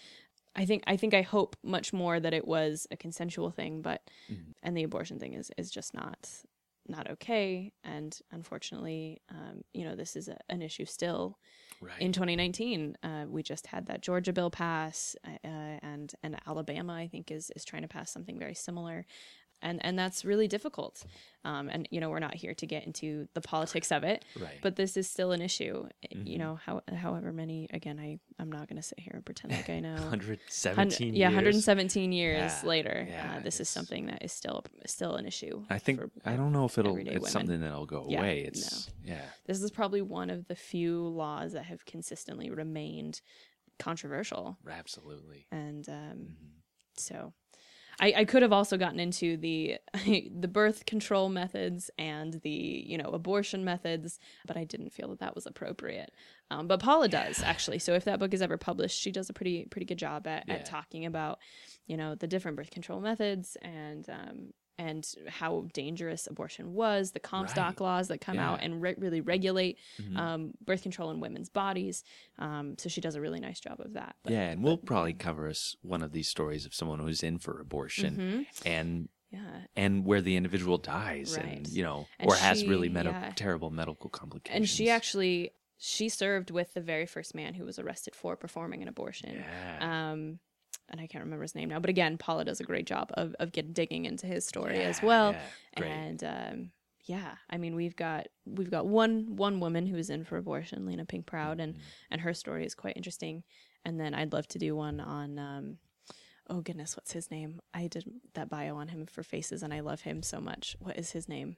[0.55, 4.01] i think i think i hope much more that it was a consensual thing but
[4.31, 4.53] Mhm.
[4.63, 6.27] and the abortion thing is is just not
[6.89, 11.37] not okay and unfortunately um, you know this is a, an issue still
[11.79, 12.01] Right.
[12.01, 17.07] in 2019 uh, we just had that georgia bill pass uh, and and alabama i
[17.07, 19.05] think is is trying to pass something very similar
[19.61, 21.03] and and that's really difficult
[21.45, 24.59] um, and you know we're not here to get into the politics of it right.
[24.61, 26.27] but this is still an issue Mhm.
[26.27, 29.53] you know how however many again i i'm not going to sit here and pretend
[29.53, 34.05] like i know 117 Hun- yeah 117 years Yeah, later yeah, uh, this is something
[34.07, 37.25] that is still still an issue I think I don't know if it'll it's women.
[37.29, 38.41] something that'll go Yeah, away.
[38.41, 39.25] It's yeah.
[39.47, 43.21] this is probably one of the few laws that have consistently remained
[43.79, 45.47] controversial Absolutely.
[45.51, 46.35] and um, Mhm.
[46.97, 47.33] so
[47.99, 52.49] I, I could have also gotten into the the birth control methods and the
[52.85, 56.11] you know abortion methods, but I didn't feel that that was appropriate.
[56.51, 57.79] Um, but Paula does actually.
[57.79, 60.45] So if that book is ever published, she does a pretty pretty good job at,
[60.47, 60.55] Yeah.
[60.55, 61.39] at talking about
[61.87, 67.19] you know the different birth control methods and um, and how dangerous abortion was, the
[67.19, 67.81] Comstock Right.
[67.81, 70.17] laws that come out and re- really regulate Mhm.
[70.17, 72.03] um, birth control in women's bodies.
[72.37, 74.15] Um, so she does a really nice job of that.
[74.23, 77.39] But, yeah, and we'll probably cover us one of these stories of someone who's in
[77.39, 78.65] for abortion Mhm.
[78.65, 83.09] and yeah, and where the individual dies and you know And or has really medi-
[83.09, 83.33] yeah.
[83.35, 84.55] terrible medical complications.
[84.57, 88.81] and she actually she served with the very first man who was arrested for performing
[88.81, 89.35] an abortion.
[89.35, 90.11] yeah.
[90.11, 90.39] Um,
[90.89, 93.35] and I can't remember his name now, but again, Paula does a great job of
[93.39, 95.31] of getting digging into his story as well.
[95.31, 95.41] yeah.
[95.73, 96.71] And um,
[97.05, 100.85] yeah, I mean, we've got we've got one one woman who is in for abortion,
[100.85, 101.79] Lena Pink Proud, and Mhm.
[102.11, 103.43] and her story is quite interesting.
[103.85, 105.39] And then I'd love to do one on.
[105.39, 105.77] Um,
[106.49, 107.59] Oh goodness, what's his name?
[107.73, 110.77] I did that bio on him for Faces, and I love him so much.
[110.79, 111.57] What is his name?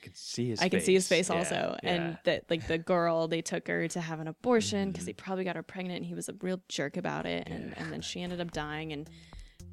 [0.00, 1.90] I can see his I can see his face Yeah, also, yeah.
[1.94, 5.06] and that like the girl they took her to have an abortion because Mhm.
[5.06, 7.82] they probably got her pregnant, and he was a real jerk about it, and Yeah.
[7.82, 9.08] and then she ended up dying, and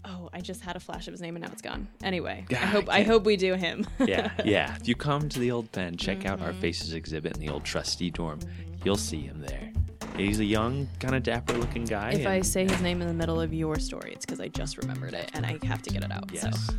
[0.04, 1.88] oh, I just had a flash of his name, and now it's gone.
[2.04, 3.86] Anyway, I God, I hope I can't- hope we do him.
[4.00, 4.76] yeah, yeah.
[4.82, 6.62] If you come to the old pen, check out our Mhm.
[6.62, 8.40] Faces exhibit in the old trustee dorm.
[8.84, 9.72] You'll see him there.
[10.16, 12.12] He's a young, kind of dapper-looking guy.
[12.12, 14.48] if I and- say his name in the middle of your story, it's because I
[14.48, 16.30] just remembered it, and I have to get it out.
[16.32, 16.44] Yes.
[16.68, 16.74] So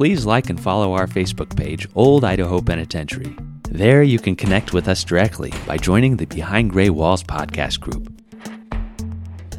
[0.00, 3.36] Please like and follow our Facebook page, Old Idaho Penitentiary.
[3.68, 8.10] There you can connect with us directly by joining the Behind Gray Walls podcast group.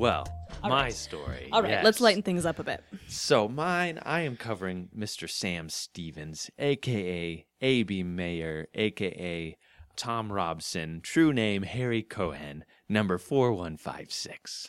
[0.00, 0.26] Well,
[0.62, 0.92] All my right.
[0.94, 1.50] story.
[1.52, 2.82] All right, let's lighten things up a bit.
[3.06, 5.28] So mine, I am covering Mr.
[5.28, 8.02] Sam Stevens, aka A.B.
[8.02, 9.58] Mayer, aka
[9.96, 14.68] Tom Robson, true name Harry Cohen, number four one five six.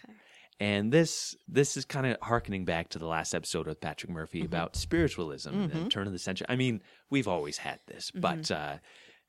[0.60, 4.40] And this this is kind of harkening back to the last episode with Patrick Murphy
[4.40, 4.46] Mm-hmm.
[4.48, 6.46] about spiritualism, the turn of the century.
[6.50, 8.20] I mean, we've always had this, Mm-hmm.
[8.20, 8.78] but uh,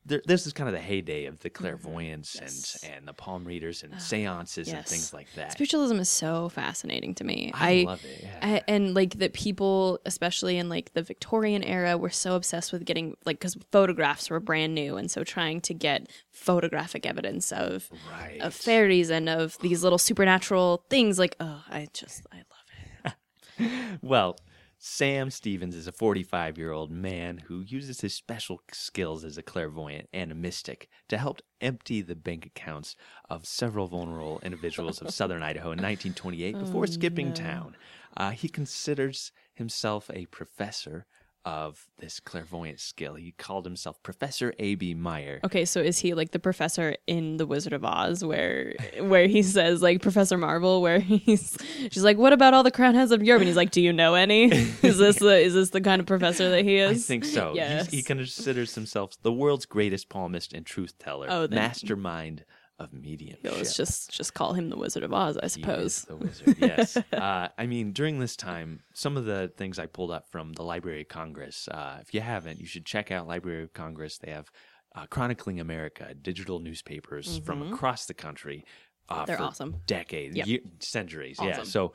[0.04, 1.62] there, this is kind of the heyday of the mm-hmm.
[1.62, 2.78] clairvoyance Yes.
[2.82, 5.52] And and the palm readers and seances and things like that.
[5.52, 7.50] Spiritualism is so fascinating to me.
[7.54, 8.20] I, love it.
[8.22, 8.38] Yeah.
[8.42, 12.84] I, and like that people especially in like the victorian era were so obsessed with
[12.84, 17.90] getting like because photographs were brand new and so trying to get photographic evidence of
[18.12, 18.40] right.
[18.40, 23.98] of fairies and of these little supernatural things like oh i just i love it
[24.02, 24.36] Well,
[24.84, 29.42] Sam Stevens is a 45 year old man who uses his special skills as a
[29.42, 32.96] clairvoyant and a mystic to help empty the bank accounts
[33.30, 37.76] of several vulnerable individuals of southern Idaho in 1928 before skipping town.
[38.16, 41.06] Uh, he considers himself a professor
[41.44, 43.14] of this clairvoyant skill.
[43.14, 44.94] He called himself Professor A.B.
[44.94, 45.40] Meyer.
[45.44, 49.42] okay so is he like the professor in the wizard of oz where where he
[49.42, 51.58] says like professor marvel where he's
[51.90, 53.92] she's like what about all the crown heads of europe and he's like do you
[53.92, 54.44] know any
[54.82, 57.04] is this the is this the kind of professor that he is?
[57.04, 57.52] I think so.
[57.54, 57.90] He's- Yes.
[57.90, 62.44] He considers himself the world's greatest palmist and truth teller, Oh, then- mastermind
[62.82, 63.44] of mediumship.
[63.56, 66.02] Let's just just call him the Wizard of Oz, I suppose.
[66.02, 66.56] the wizard.
[66.58, 66.96] Yes.
[67.12, 70.62] uh, I mean, during this time, some of the things I pulled up from the
[70.62, 71.68] Library of Congress.
[71.68, 74.18] Uh, if you haven't, you should check out Library of Congress.
[74.18, 74.50] They have
[74.94, 78.64] uh, chronicling America, digital newspapers from across the country.
[79.08, 79.24] Uh, Mm-hmm.
[79.26, 79.76] They're for awesome.
[79.86, 80.46] Decades, Yep.
[80.46, 81.38] ye- centuries.
[81.42, 81.64] Yeah.
[81.64, 81.92] So.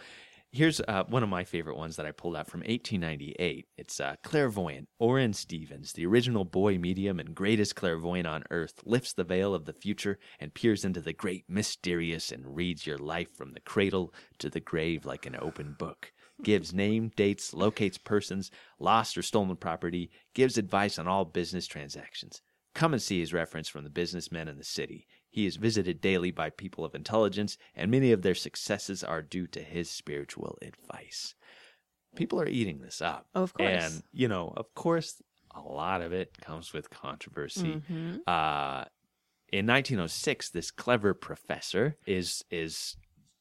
[0.54, 3.68] Here's uh, one of my favorite ones that I pulled out from 1898.
[3.78, 9.12] It's uh, clairvoyant Orrin Stevens, the original boy medium and greatest clairvoyant on earth, lifts
[9.12, 13.36] the veil of the future and peers into the great mysterious and reads your life
[13.36, 16.14] from the cradle to the grave like an open book.
[16.42, 22.42] Gives name, dates, locates persons, lost or stolen property, gives advice on all business transactions.
[22.74, 25.08] Come and see his reference from the businessmen in the city.
[25.38, 29.46] He is visited daily by people of intelligence, and many of their successes are due
[29.46, 31.36] to his spiritual advice.
[32.16, 33.28] People are eating this up.
[33.36, 33.70] Of course.
[33.70, 35.22] And, you know, of course,
[35.54, 37.84] a lot of it comes with controversy.
[37.88, 38.22] Mhm.
[38.26, 38.86] Uh,
[39.54, 42.98] in 1906, this clever professor is is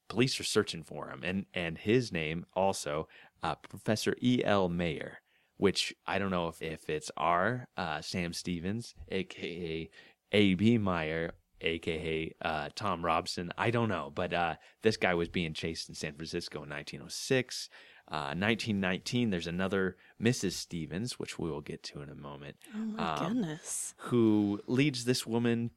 [0.08, 3.08] police are searching for him, and and his name also
[3.42, 4.42] uh, Professor E.
[4.44, 4.68] L.
[4.68, 5.22] Mayer,
[5.56, 7.68] which I don't know if if it's R.
[7.74, 9.88] Uh, Sam Stevens, aka
[10.32, 10.54] A.
[10.56, 10.76] B.
[10.76, 11.32] Meyer.
[11.60, 13.50] AKA uh, Tom Robson.
[13.56, 17.68] I don't know, but uh, this guy was being chased in San Francisco in 1906.
[18.08, 20.52] Uh, 1919, there's another Mrs.
[20.52, 23.94] Stevens, which we will get to in a moment Oh my Um, goodness.
[23.96, 25.70] who leads this woman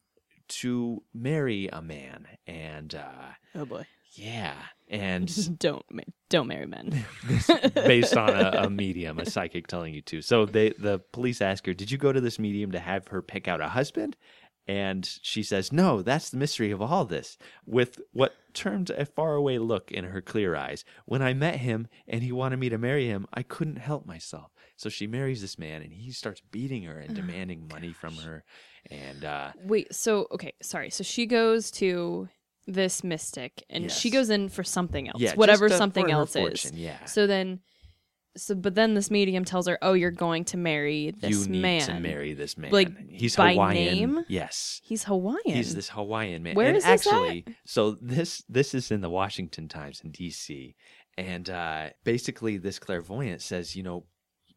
[0.50, 3.86] to marry a man and uh Oh boy.
[4.14, 4.56] yeah
[4.88, 7.06] and don't ma- don't marry men.
[7.76, 11.66] based on a, a medium a psychic telling you to so they the police ask
[11.68, 14.16] her did you go to this medium to have her pick out a husband
[14.70, 19.58] and she says no that's the mystery of all this with what turned a faraway
[19.58, 23.08] look in her clear eyes when i met him and he wanted me to marry
[23.08, 27.00] him i couldn't help myself so she marries this man and he starts beating her
[27.00, 28.44] and demanding money from her
[28.90, 30.90] and uh Wait, so okay, sorry.
[30.90, 32.30] So she goes to
[32.68, 35.20] this mystic and she goes in for something else.
[35.20, 36.80] Yeah, whatever something else fortune, is.
[36.80, 37.06] yeah.
[37.06, 37.60] So then
[38.38, 41.32] so but then this medium tells her, "Oh, you're going to marry this man.
[41.32, 42.72] you need man." to marry this man.
[42.72, 44.14] Like, he's by Hawaiian.
[44.14, 44.26] name?
[44.28, 44.82] Yes.
[44.84, 45.40] He's Hawaiian.
[45.46, 46.56] He's this Hawaiian man.
[46.56, 47.14] Where and is this at?
[47.14, 50.76] actually so this this is in the Washington Times in DC.
[51.18, 54.06] And uh basically this clairvoyant says, you know,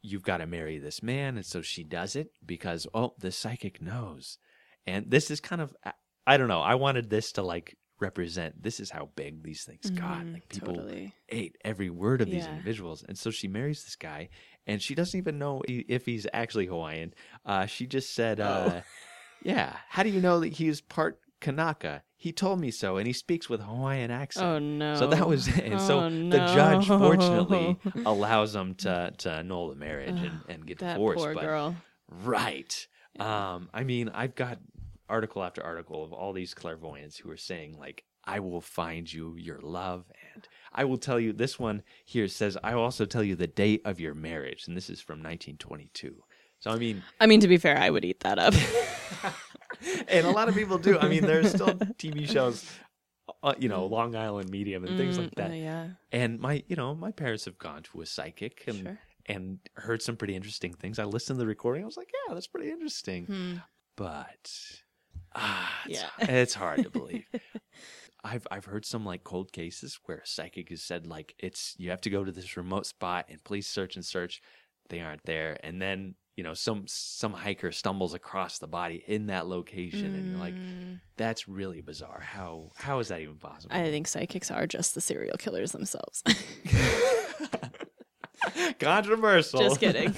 [0.03, 3.81] you've got to marry this man and so she does it because oh, the psychic
[3.81, 4.39] knows.
[4.87, 5.75] And this is kind of
[6.27, 6.61] I don't know.
[6.61, 10.25] I wanted this to like represent this is how big these things got.
[10.25, 11.15] Mhm, Like people totally.
[11.31, 12.53] ate every word of these Yeah.
[12.53, 13.03] individuals.
[13.09, 14.29] And so she marries this guy,
[14.67, 17.15] and she doesn't even know if he's actually Hawaiian.
[17.47, 18.45] Uh, she just said, Oh.
[18.45, 18.83] uh,
[19.45, 22.03] Yeah, how do you know that he's part Kanaka?
[22.17, 24.47] He told me so, and he speaks with Hawaiian accent.
[24.47, 24.95] Oh no.
[24.95, 25.65] So that was it.
[25.65, 27.77] And so Oh, the judge, fortunately,
[28.07, 31.19] allows them to, to annul the marriage and, and get that divorced.
[31.25, 31.77] poor but girl.
[32.09, 32.87] Right.
[33.19, 34.59] Um, I mean, I've got
[35.09, 39.37] article after article of all these clairvoyants who are saying like, "I will find you
[39.37, 41.33] your love," and I will tell you.
[41.33, 44.77] This one here says, "I will also tell you the date of your marriage," and
[44.77, 46.23] this is from 1922.
[46.61, 48.55] So I mean, I mean to be fair, I would eat that up.
[50.09, 50.99] and a lot of people do.
[50.99, 52.65] I mean, there's still TV shows,
[53.43, 55.51] uh, you know, Long Island Medium and things like Mm, that.
[55.51, 55.89] uh, yeah.
[56.13, 58.99] And my, you know, my parents have gone to a psychic and Sure.
[59.27, 60.99] and heard some pretty interesting things.
[60.99, 61.83] I listened to the recording.
[61.83, 63.27] I was like, yeah, that's pretty interesting.
[63.27, 63.55] Hmm.
[63.97, 64.53] But
[65.35, 66.11] ah, it's, Yeah.
[66.29, 67.25] it's hard to believe.
[68.25, 71.91] I've I've heard some like cold cases where a psychic has said like it's you
[71.91, 74.41] have to go to this remote spot and please search and search.
[74.89, 79.27] They aren't there, and then you know some some hiker stumbles across the body in
[79.27, 82.21] that location, and you're like, Mm, that's really bizarre.
[82.21, 83.75] How how is that even possible?
[83.75, 86.23] I think psychics are just the serial killers themselves.
[88.81, 89.61] Controversial.
[89.61, 90.15] just kidding.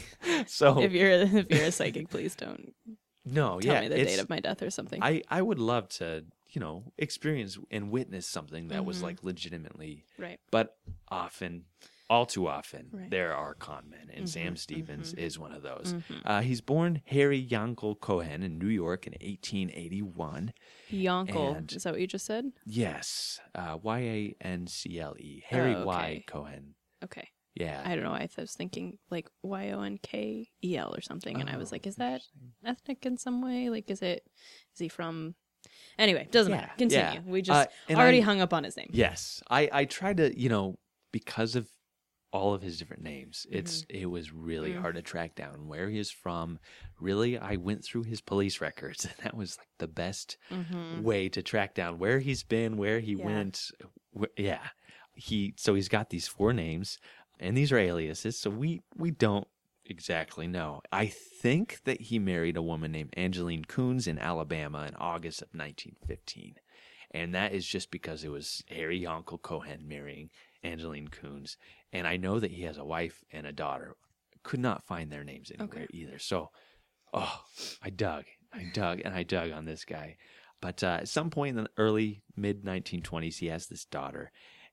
[0.46, 2.74] so if you're if you're a psychic, please don't
[3.24, 5.02] no, tell yeah, me the date of my death or something.
[5.02, 9.02] I I would love to you know experience and witness something that was Mhm.
[9.02, 10.38] like legitimately, right.
[10.50, 10.76] but
[11.08, 11.64] often.
[12.10, 13.10] All too often, Right.
[13.10, 15.18] there are con men, and Sam Mhm, Stevens mhm.
[15.18, 15.94] is one of those.
[15.94, 16.20] Mhm.
[16.22, 20.52] Uh, he's born Harry Yankel Cohen in New York in 1881.
[20.92, 21.56] Yonkel.
[21.56, 22.52] And- Is that what you just said?
[22.66, 25.42] Yes, uh, Y A N C L E.
[25.46, 26.24] Harry Oh, Y.
[26.26, 26.74] Cohen.
[27.02, 27.30] Okay.
[27.54, 27.80] Yeah.
[27.84, 28.12] I don't know.
[28.12, 31.68] I was thinking like Y O N K E L or something, and I was
[31.72, 32.22] Oh, like, is that
[32.64, 33.70] ethnic in some way?
[33.70, 34.24] Like, is it?
[34.74, 35.34] Is he from?
[35.98, 36.72] Anyway, doesn't Yeah, matter.
[36.76, 37.20] Continue.
[37.20, 37.20] yeah.
[37.24, 38.90] We just Uh, and already I- hung up on his name.
[38.92, 40.78] Yes, I I tried to you know
[41.12, 41.70] because of
[42.32, 43.46] all of his different names.
[43.48, 43.96] It's Mm-hmm.
[44.02, 44.80] it was really Mm.
[44.80, 46.58] hard to track down where he is from.
[46.98, 51.02] Really, I went through his police records, and that was like the best Mm-hmm.
[51.04, 53.24] way to track down where he's been, where he Yeah.
[53.24, 53.70] went.
[54.18, 54.70] Wh- yeah,
[55.14, 56.98] he so he's got these four names,
[57.40, 58.38] and these are aliases.
[58.38, 59.46] So we we don't
[59.86, 60.80] exactly know.
[60.92, 65.48] I think that he married a woman named Angeline Coons in Alabama in August of
[65.52, 66.56] 1915.
[67.10, 70.30] And that is just because it was Harry Uncle Cohen marrying
[70.62, 71.56] Angeline Coons.
[71.92, 73.94] And I know that he has a wife and a daughter.
[74.42, 76.18] Could not find their names anywhere either.
[76.18, 76.50] So,
[77.12, 77.40] oh,
[77.82, 78.24] I dug.
[78.52, 80.16] I dug and I dug on this guy.
[80.60, 84.32] But uh, at some point in the early mid 1920s, he has this daughter.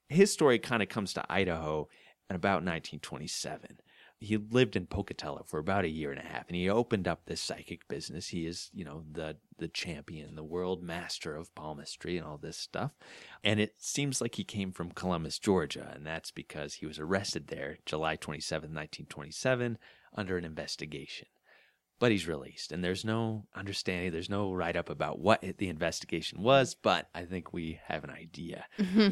[0.10, 1.90] His story kind of comes to Idaho
[2.32, 3.78] in about 1927
[4.22, 7.26] he lived in Pocatello for about a year and a half, and he opened up
[7.26, 8.28] this psychic business.
[8.28, 12.58] He is, you know, the the champion, the world master of palmistry and all this
[12.58, 12.92] stuff.
[13.44, 17.48] And it seems like he came from Columbus, Georgia, and that's because he was arrested
[17.48, 19.80] there July 27, 1927,
[20.16, 21.28] under an investigation.
[22.02, 26.42] But he's released, and there's no understanding, there's no write up about what the investigation
[26.42, 28.66] was, but I think we have an idea.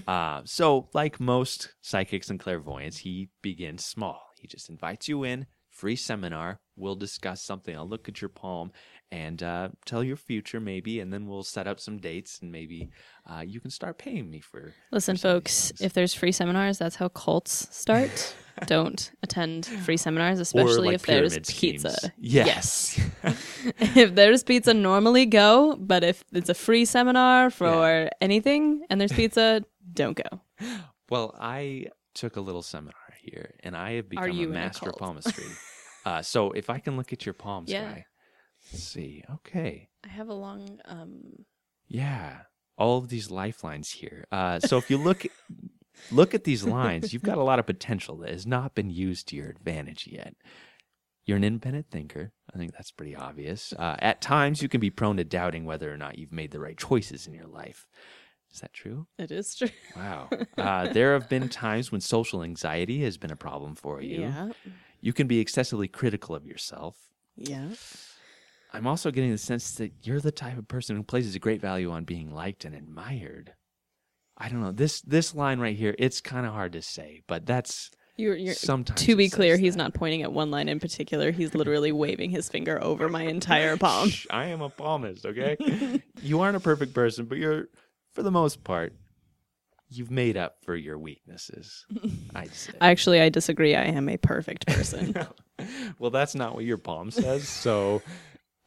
[0.07, 4.21] Uh, so, like most psychics and clairvoyants, he begins small.
[4.41, 6.59] He just invites you in, free seminar.
[6.75, 7.75] We'll discuss something.
[7.75, 8.71] I'll look at your palm
[9.11, 12.89] and uh, tell your future, maybe, and then we'll set up some dates, and maybe
[13.29, 14.73] uh, you can start paying me for.
[14.91, 18.35] Listen, for some of these folks, if there's free seminars, that's how cults start.
[18.67, 21.91] Don't attend free seminars, especially like if there's pyramid pizza.
[21.91, 22.11] schemes.
[22.19, 22.99] Yes.
[23.79, 25.77] if there's pizza, normally go.
[25.79, 30.41] But if it's a free seminar for anything and there's pizza, don't go.
[31.09, 34.97] Well, I took a little seminar here, and I have become a a master of
[34.97, 35.45] palmistry.
[36.05, 37.85] uh, so if I can look at your palms, Yeah.
[37.85, 38.05] guy.
[38.71, 39.23] Let's see.
[39.35, 39.89] Okay.
[40.05, 40.79] I have a long.
[40.85, 41.45] um
[41.87, 42.41] Yeah,
[42.77, 44.25] all of these lifelines here.
[44.31, 45.25] Uh, so if you look
[46.11, 49.27] look at these lines, you've got a lot of potential that has not been used
[49.29, 50.35] to your advantage yet.
[51.25, 52.31] You're an independent thinker.
[52.53, 53.71] I think that's pretty obvious.
[53.77, 56.59] Uh, at times, you can be prone to doubting whether or not you've made the
[56.59, 57.85] right choices in your life.
[58.51, 59.05] Is that true?
[59.19, 59.69] It is true.
[59.95, 60.29] Wow.
[60.57, 64.21] Uh, there have been times when social anxiety has been a problem for you.
[64.21, 64.49] Yeah.
[65.01, 66.97] You can be excessively critical of yourself.
[67.35, 67.67] Yeah.
[68.71, 71.61] I'm also getting the sense that you're the type of person who places a great
[71.61, 73.53] value on being liked and admired.
[74.37, 74.71] I don't know.
[74.71, 78.53] This this line right here, it's kind of hard to say, but that's You're, you're,
[78.53, 79.83] Sometimes to be clear, he's that.
[79.83, 81.31] not pointing at one line in particular.
[81.31, 84.09] He's literally waving his finger over my entire palm.
[84.09, 86.01] Shh, I am a palmist, okay?
[86.21, 87.67] you aren't a perfect person, but you're
[88.13, 88.93] for the most part
[89.89, 91.85] you've made up for your weaknesses.
[92.35, 92.51] I'd.
[92.79, 93.75] Actually, I disagree.
[93.75, 95.15] I am a perfect person.
[95.97, 98.01] well, that's not what your palm says, so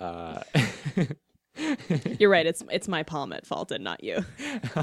[0.03, 0.43] uh
[2.19, 2.47] You're right.
[2.47, 4.25] It's it's my palm at fault and not you.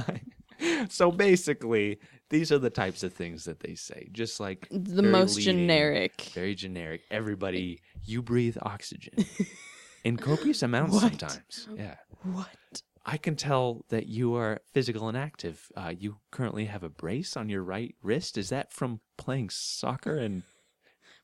[0.90, 2.00] so basically,
[2.30, 6.22] these are the types of things that they say, just like The most leading, generic.
[6.34, 7.02] very generic.
[7.10, 9.26] Everybody, you breathe oxygen
[10.04, 11.02] in copious amounts What?
[11.02, 11.68] sometimes.
[11.76, 12.48] Yeah, What?
[13.06, 15.72] I can tell that you are physical and active.
[15.76, 18.38] Uh, you currently have a brace on your right wrist.
[18.38, 20.44] Is that from playing soccer and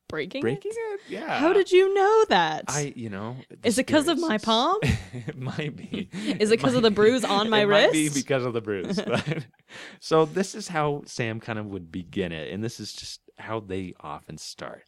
[0.08, 0.42] Breaking?
[0.42, 0.76] breaking it?
[0.76, 1.00] it?
[1.10, 1.40] Yeah.
[1.40, 2.66] How did you know that?
[2.68, 2.94] I?
[2.96, 4.78] You know, is it because of my palm?
[4.84, 6.10] it might be.
[6.40, 8.16] Is it because of the bruise on my it Might be wrist?
[8.16, 9.00] because of the bruise.
[9.06, 9.46] But,
[10.00, 13.60] so this is how Sam kind of would begin it, and this is just how
[13.60, 14.84] they often start.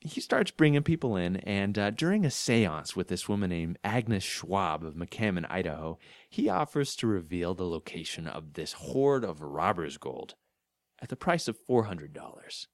[0.00, 4.22] He starts bringing people in, and uh, during a séance with this woman named Agnes
[4.22, 5.98] Schwab of McCammon, Idaho,
[6.30, 10.36] he offers to reveal the location of this hoard of robbers' gold
[11.02, 12.68] at the price of four hundred dollars.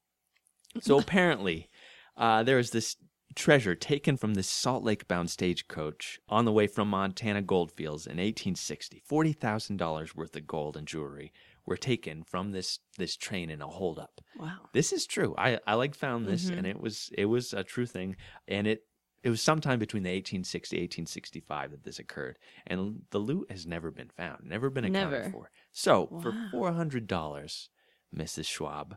[0.81, 1.69] So apparently,
[2.17, 2.97] uh, there is this
[3.35, 8.13] treasure taken from this Salt Lake bound stagecoach on the way from Montana goldfields in
[8.17, 9.03] 1860.
[9.09, 11.33] $40,000 worth of gold and jewelry
[11.65, 14.21] were taken from this, this train in a holdup.
[14.39, 14.57] wow.
[14.73, 15.33] This is true.
[15.37, 18.15] I, I like found this and it was it was a true thing
[18.47, 18.83] and it
[19.23, 23.89] it was sometime between the 1860 1865 that this occurred and the loot has never
[23.89, 25.31] been found, never been accounted Never.
[25.31, 25.49] for.
[25.71, 26.21] So, Wow.
[26.21, 27.69] for $400,
[28.15, 28.45] Mrs.
[28.45, 28.95] Schwab,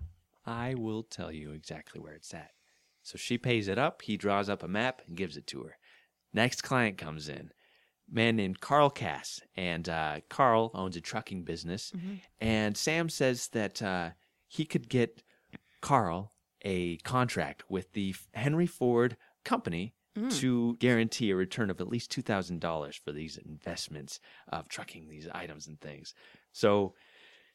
[0.48, 2.52] I will tell you exactly where it's at.
[3.02, 5.76] So she pays it up, he draws up a map and gives it to her.
[6.32, 7.52] Next client comes in.
[8.10, 9.40] Man named Carl Cass.
[9.56, 11.92] And uh, Carl owns a trucking business.
[12.40, 14.10] And Sam says that uh,
[14.46, 15.22] he could get
[15.80, 16.32] Carl
[16.62, 19.94] a contract with the Henry Ford Company
[20.30, 24.18] to guarantee a return of at least $2,000 for these investments
[24.48, 26.12] of trucking these items and things.
[26.52, 26.94] So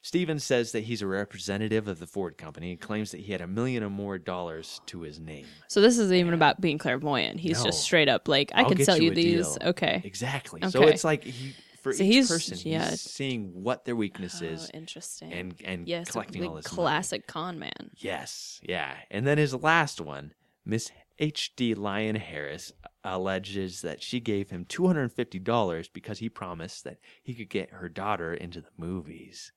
[0.03, 3.39] Stevens says that he's a representative of the Ford Company and claims that he had
[3.41, 5.45] a million or more dollars to his name.
[5.69, 7.39] So this isn't even about being clairvoyant.
[7.39, 7.65] He's No.
[7.65, 9.47] just straight up like, I I'll can get sell you, a these.
[9.55, 9.69] deal.
[9.69, 10.01] Okay.
[10.03, 10.59] Exactly.
[10.69, 10.91] So Okay.
[10.91, 12.89] it's like he for So each he's- person, yeah.
[12.91, 15.31] he's seeing what their weakness Oh, is interesting.
[15.33, 16.75] and and yes, collecting all this money.
[16.75, 17.91] classic con man.
[17.97, 18.95] Yes, yeah.
[19.09, 20.33] And then his last one,
[20.65, 21.75] Miss H.D.
[21.75, 27.49] Lyon Harris uh, alleges that she gave him $250 because he promised that he could
[27.49, 29.51] get her daughter into the movies.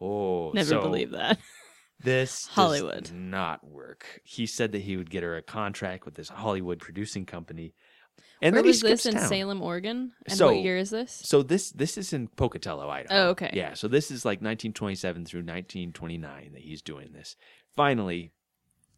[0.00, 1.38] Oh, Never so believe that.
[1.98, 3.10] This Hollywood.
[3.12, 4.20] not work.
[4.22, 7.72] He said that he would get her a contract with this Hollywood producing company.
[8.42, 9.28] And Where then he was this in town.
[9.28, 10.12] Salem, Oregon?
[10.26, 11.10] And So- what year is this?
[11.24, 13.14] So this this is in Pocatello, Idaho.
[13.14, 13.50] Oh, okay.
[13.54, 17.34] Yeah, so this is like 1927 through 1929 that he's doing this.
[17.74, 18.30] Finally,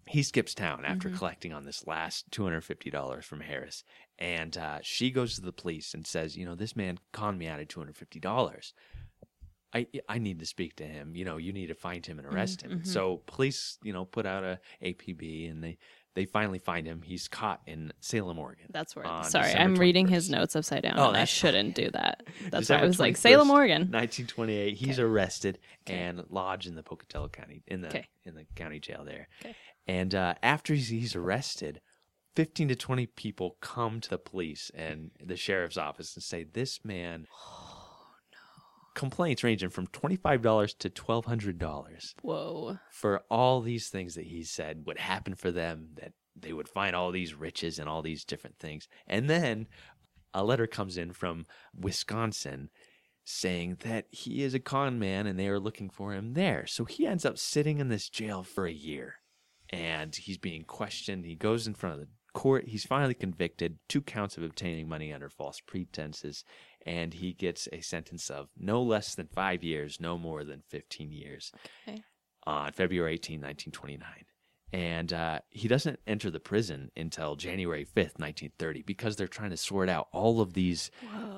[0.09, 1.19] he skips town after Mm-hmm.
[1.19, 3.85] collecting on this last $250 from Harris,
[4.19, 7.47] and uh, she goes to the police and says, "You know, this man conned me
[7.47, 8.73] out of $250."
[9.75, 11.15] I, I need to speak to him.
[11.15, 12.71] You know, you need to find him and arrest him.
[12.71, 12.85] Mm-hmm.
[12.85, 15.79] So police, you know, put out a APB and they
[16.15, 17.03] they finally find him.
[17.03, 18.67] He's caught in Salem, Oregon.
[18.71, 19.05] That's where.
[19.25, 20.95] Sorry, December I'm reading his notes upside down.
[20.99, 22.25] Oh, and I shouldn't do that.
[22.51, 23.83] That's why I was like Salem, Oregon.
[23.83, 24.77] 1928.
[24.77, 28.09] He's arrested and lodged in the Pocatello County in the Okay.
[28.25, 29.29] in the county jail there.
[29.43, 29.55] Okay.
[29.87, 31.81] And uh, after he's, he's arrested,
[32.37, 36.85] 15 to 20 people come to the police and the sheriff's office and say this
[36.85, 37.27] man.
[38.99, 42.79] Complaints ranging from $25 to $1,200 Whoa.
[42.91, 46.97] for all these things that he said would happen for them, that they would find
[46.97, 48.89] all these riches and all these different things.
[49.07, 49.69] And then
[50.35, 52.71] a letter comes in from Wisconsin
[53.25, 56.67] saying that he is a con man and they are looking for him there.
[56.67, 59.15] So he ends up sitting in this jail for a year
[59.71, 61.25] and he's being questioned.
[61.25, 62.69] He goes in front of the court.
[62.69, 66.43] He's finally convicted, two counts of obtaining money under false pretenses,
[66.87, 71.13] and he gets a sentence of no less than five years, no more than 15
[71.13, 71.53] years
[71.87, 72.03] Okay.
[72.47, 74.25] on February 18, 1929.
[74.73, 79.57] And uh, he doesn't enter the prison until January 5th, 1930, because they're trying to
[79.57, 80.91] sort out all of these,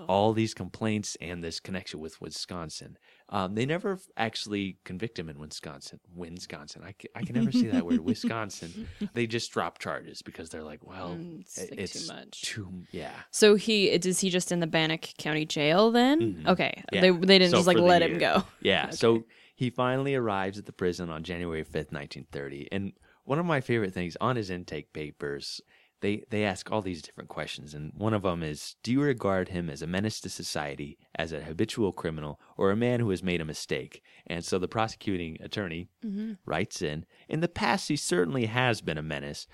[0.09, 2.99] all these complaints and this connection with Wisconsin.
[3.28, 6.01] Um, they never actually convict him in Wisconsin.
[6.12, 8.01] Wisconsin, I can, I can never say that word.
[8.01, 8.89] Wisconsin.
[9.14, 12.43] They just drop charges because they're like, well, Mm, it's, like, too much.
[12.43, 13.12] Too, yeah.
[13.31, 16.45] So he is he just in the Bannock County Jail then?
[16.47, 16.74] Okay.
[16.76, 16.95] Mm-hmm.
[16.95, 17.01] Yeah.
[17.01, 18.43] They they didn't So just like let him go.
[18.61, 18.91] Yeah.
[19.01, 19.24] So
[19.55, 22.68] he finally arrives at the prison on January 5th, 1930.
[22.72, 22.93] And
[23.31, 25.61] one of my favorite things on his intake papers,
[26.01, 27.74] they, they ask all these different questions.
[27.74, 31.33] And one of them is Do you regard him as a menace to society, as
[31.33, 34.03] a habitual criminal, or a man who has made a mistake?
[34.26, 36.33] And so the prosecuting attorney mm-hmm.
[36.45, 39.47] writes in In the past, he certainly has been a menace.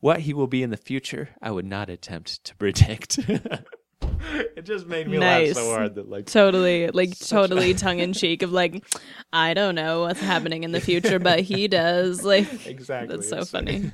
[0.00, 3.18] What he will be in the future, I would not attempt to predict.
[4.56, 8.42] it just made me laugh so hard that, like, Totally, like totally tongue in cheek
[8.42, 8.84] of like,
[9.32, 12.22] I don't know what's happening in the future, but he does.
[12.24, 13.16] Like, Exactly.
[13.16, 13.90] That's so It's- funny.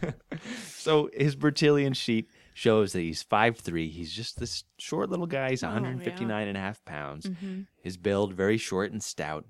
[0.69, 3.91] so his Bertillon sheet shows that he's 5'3".
[3.91, 5.51] He's just this short little guy.
[5.51, 7.27] He's 159 and a half pounds.
[7.27, 7.63] Mm-hmm.
[7.83, 9.45] His build very short and stout.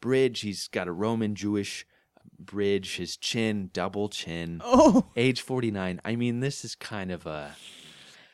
[0.00, 1.86] Bridge, he's got a Roman Jewish
[2.38, 2.96] bridge.
[2.96, 4.60] His chin, double chin.
[4.64, 6.00] oh, Age 49.
[6.04, 7.54] I mean, this is kind of a...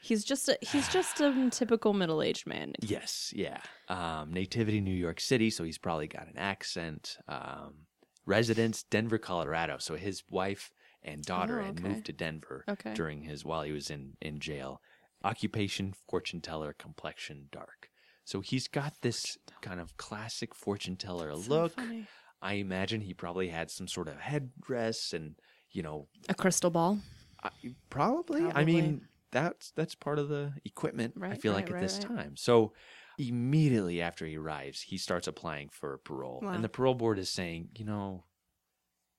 [0.07, 2.73] he's just a he's just a typical middle aged man.
[2.81, 3.59] Yes, yeah.
[3.89, 7.17] Um, nativity, New York City, so he's probably got an accent.
[7.29, 7.87] Um,
[8.25, 9.77] residence, Denver, Colorado.
[9.79, 10.71] So his wife
[11.03, 12.95] and daughter Oh, had moved to Denver Okay.
[12.95, 14.81] during his while he was in in jail.
[15.25, 17.91] Occupation, fortune teller, complexion, dark.
[18.25, 21.73] So he's got this kind of classic fortune teller look.
[21.73, 22.07] funny.
[22.43, 25.35] I imagine he probably had some sort of headdress and
[25.71, 26.99] you know A crystal ball.
[27.43, 27.51] I,
[27.91, 28.43] probably.
[28.55, 29.03] I mean,
[29.33, 31.15] that's that's part of the equipment.
[31.21, 32.17] I feel right, like at right, this right.
[32.17, 32.37] time.
[32.37, 32.73] So
[33.19, 36.53] immediately after he arrives, he starts applying for parole, Wow.
[36.53, 38.25] and the parole board is saying, you know,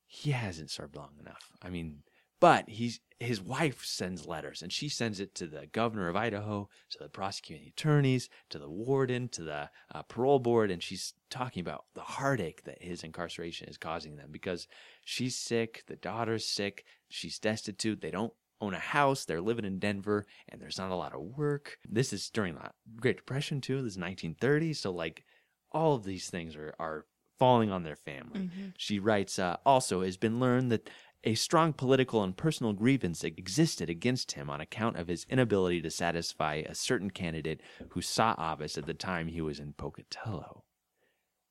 [0.05, 1.51] he hasn't served long enough.
[1.61, 2.03] I mean,
[2.39, 6.69] but he's his wife sends letters, and she sends it to the governor of Idaho,
[6.91, 11.61] to the prosecuting attorneys, to the warden, to the uh, parole board, and she's talking
[11.61, 14.67] about the heartache that his incarceration is causing them because
[15.03, 19.79] she's sick, the daughter's sick, she's destitute, they don't own a house, they're living in
[19.79, 21.77] Denver, and there's not a lot of work.
[21.87, 23.81] This is during the Great Depression too.
[23.81, 25.23] This is 1930, so like
[25.71, 27.05] all of these things are are
[27.39, 28.49] falling on their family.
[28.77, 30.89] She writes, uh, also, has been learned that
[31.23, 35.89] a strong political and personal grievance existed against him on account of his inability to
[35.91, 40.63] satisfy a certain candidate who sought office at the time he was in Pocatello.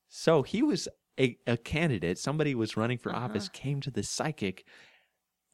[0.09, 0.89] So he was
[1.19, 4.65] a, a candidate, somebody was running for office, came to the psychic,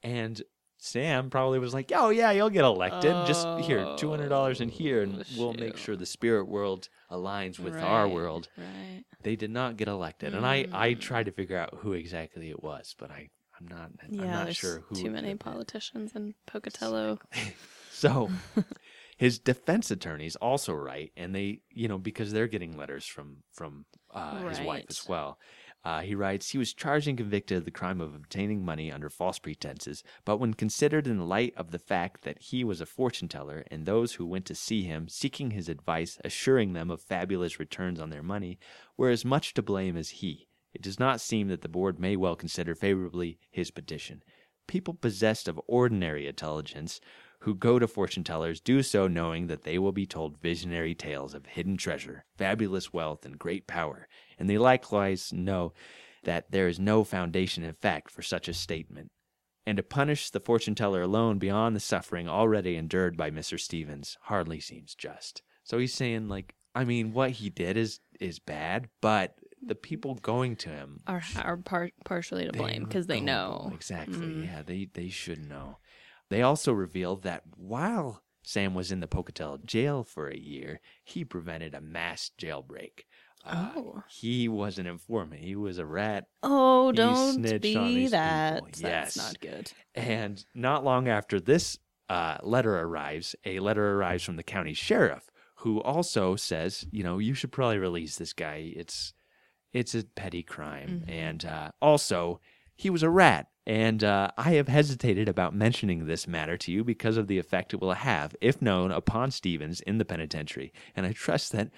[0.03, 0.43] and
[0.85, 3.15] Sam probably was like, "Oh yeah, you'll get elected.
[3.25, 7.61] Just here, two hundred dollars in here, and we'll make sure the spirit world aligns
[7.61, 9.05] with our Right, world." Right.
[9.23, 12.65] They did not get elected, and I I tried to figure out who exactly it
[12.65, 13.31] was, but I
[13.61, 15.53] I'm not I'm not there's sure who too many could have been.
[15.53, 17.21] politicians in Pocatello.
[17.93, 18.31] So
[19.17, 23.85] his defense attorneys also write, and they, you know, because they're getting letters from from
[24.13, 25.39] uh, his wife as well.
[25.85, 29.09] Uh, he writes, he was charged and convicted of the crime of obtaining money under
[29.09, 33.27] false pretenses, but when considered in light of the fact that he was a fortune
[33.27, 37.59] teller and those who went to see him, seeking his advice, assuring them of fabulous
[37.59, 38.59] returns on their money,
[38.97, 42.17] were as much to blame as he, it does not seem that the board may
[42.17, 44.23] well consider favorably his petition.
[44.67, 47.01] People possessed of ordinary intelligence
[47.43, 51.35] who go to fortune tellers do so knowing that they will be told visionary tales
[51.35, 54.07] of hidden treasure, fabulous wealth, and great power,
[54.39, 55.73] and they likewise know
[56.25, 59.11] that there is no foundation in fact for such a statement.
[59.67, 63.59] And to punish the fortune teller alone beyond the suffering already endured by Mr.
[63.59, 65.43] Stevens hardly seems just.
[65.65, 69.35] So he's saying, like, I mean, what he did is is bad, but
[69.65, 73.71] the people going to him Are are par- partially to blame because they know.
[73.75, 74.17] exactly.
[74.27, 74.47] Mm.
[74.47, 75.79] Yeah, they they should know.
[76.33, 81.25] They also revealed that while Sam was in the Pocatello jail for a year, he
[81.25, 83.05] prevented a mass jailbreak.
[83.45, 84.03] Uh, Oh.
[84.09, 85.43] he was an informant.
[85.43, 88.55] He was a rat, Oh, He don't be that.
[88.65, 88.67] people.
[88.67, 89.17] That's Yes.
[89.17, 89.73] not good.
[89.95, 91.79] and not long after this
[92.09, 97.19] uh, letter arrives, a letter arrives from the county sheriff, who also says, you know,
[97.19, 98.73] you should probably release this guy.
[98.77, 99.13] It's
[99.73, 102.41] it's a petty crime, and uh, also
[102.83, 103.47] he was a rat.
[103.65, 107.73] And uh, I have hesitated about mentioning this matter to you because of the effect
[107.73, 110.73] it will have, if known, upon Stevens in the penitentiary.
[110.97, 111.71] And I trust that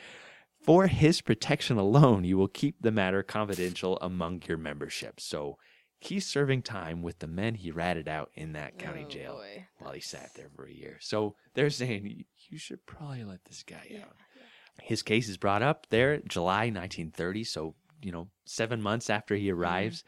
[0.62, 5.20] for his protection alone, you will keep the matter confidential among your membership.
[5.20, 5.58] So
[6.00, 9.66] he's serving time with the men he ratted out in that county Oh, jail boy.
[9.78, 10.96] while he sat there for a year.
[11.02, 14.16] So they're saying you should probably let this guy out.
[14.82, 17.44] His case is brought up there July 1930.
[17.44, 20.02] So, you know, seven months after he arrives,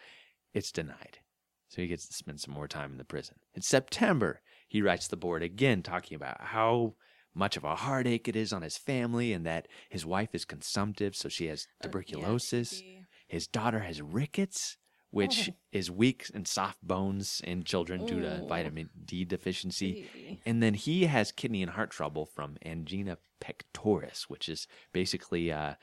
[0.56, 1.18] it's denied.
[1.68, 3.36] So he gets to spend some more time in the prison.
[3.54, 6.94] In September, he writes the board again, talking about how
[7.34, 11.14] much of a heartache it is on his family and that his wife is consumptive,
[11.14, 12.82] so she has tuberculosis.
[13.28, 14.78] His daughter has rickets,
[15.10, 18.46] which is weak and soft bones in children due to Oh.
[18.46, 20.08] vitamin D deficiency.
[20.14, 20.40] Baby.
[20.46, 25.74] And then he has kidney and heart trouble from angina pectoris, which is basically uh,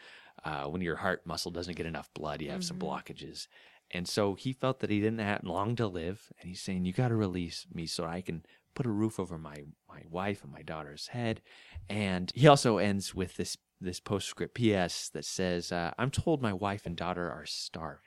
[0.44, 3.48] uh, when your heart muscle doesn't get enough blood, you have some blockages.
[3.94, 6.32] And so he felt that he didn't have long to live.
[6.40, 8.44] And he's saying, You got to release me so I can
[8.76, 9.56] put a roof over my,
[9.88, 11.42] my wife and my daughter's head.
[11.90, 16.54] And he also ends with this, this postscript PS that says, uh, I'm told my
[16.54, 18.00] wife and daughter are starving.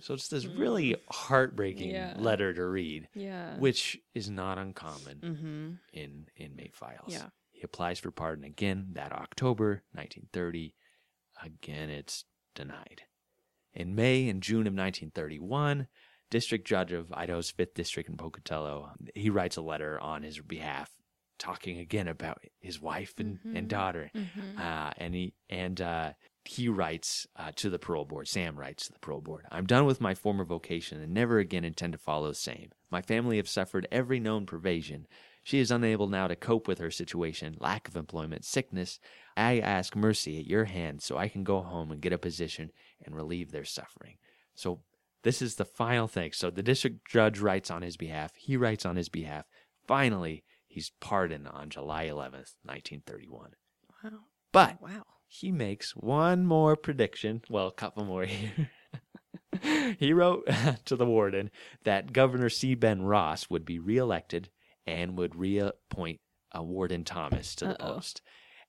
[0.00, 2.14] So it's this really heartbreaking Yeah.
[2.16, 3.58] letter to read Yeah.
[3.58, 5.72] which is not uncommon Mm-hmm.
[5.92, 7.12] in inmate files.
[7.12, 7.26] Yeah.
[7.50, 10.74] He applies for pardon again that October 1930.
[11.44, 13.02] Again, it's denied.
[13.74, 15.86] In May and June of 1931,
[16.30, 20.90] District Judge of Idaho's 5th District in Pocatello, he writes a letter on his behalf
[21.38, 24.10] talking again about his wife and, and daughter.
[24.14, 24.60] Mm-hmm.
[24.60, 26.12] Uh, and he and uh,
[26.44, 28.28] he writes uh, to the parole board.
[28.28, 29.44] Sam writes to the parole board.
[29.50, 32.70] I'm done with my former vocation and never again intend to follow the same.
[32.90, 35.06] My family have suffered every known privation.
[35.42, 39.00] She is unable now to cope with her situation, lack of employment, sickness.
[39.36, 42.70] I ask mercy at your hand so I can go home and get a position
[43.04, 44.16] and relieve their suffering.
[44.54, 44.80] So
[45.22, 46.32] this is the final thing.
[46.32, 48.32] So the district judge writes on his behalf.
[48.36, 49.46] He writes on his behalf.
[49.86, 53.50] Finally, he's pardoned on July 11th, 1931.
[54.04, 54.10] Wow.
[54.52, 55.04] But Wow.
[55.26, 57.42] he makes one more prediction.
[57.48, 58.70] Well, a couple more here.
[59.98, 60.48] he wrote
[60.86, 61.50] to the warden
[61.84, 62.74] that Governor C.
[62.74, 64.50] Ben Ross would be reelected
[64.86, 66.20] and would reappoint
[66.52, 67.94] a Warden Thomas to the Uh-oh.
[67.94, 68.20] post.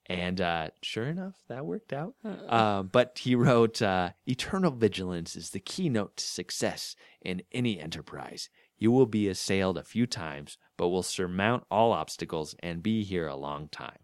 [0.08, 2.16] And uh, sure enough, that worked out.
[2.50, 8.50] Um, but he wrote, uh, Eternal vigilance is the keynote to success in any enterprise.
[8.78, 13.28] You will be assailed a few times, but will surmount all obstacles and be here
[13.28, 14.00] a long time.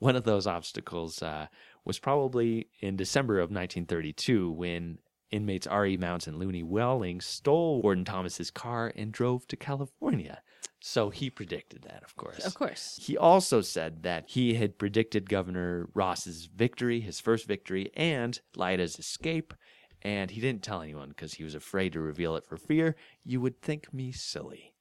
[0.00, 1.46] One of those obstacles uh,
[1.84, 4.98] was probably in December of 1932 when
[5.30, 5.96] inmates R.E.
[5.96, 10.42] Mounts and Looney Welling stole Warden Thomas's car and drove to California.
[10.80, 12.44] So he predicted that, of course.
[12.44, 12.98] Of course.
[13.02, 18.98] He also said that he had predicted Governor Ross's victory, his first victory, and Lyda's
[18.98, 19.54] escape.
[20.02, 23.40] And he didn't tell anyone because he was afraid to reveal it for fear you
[23.40, 24.72] would think me silly.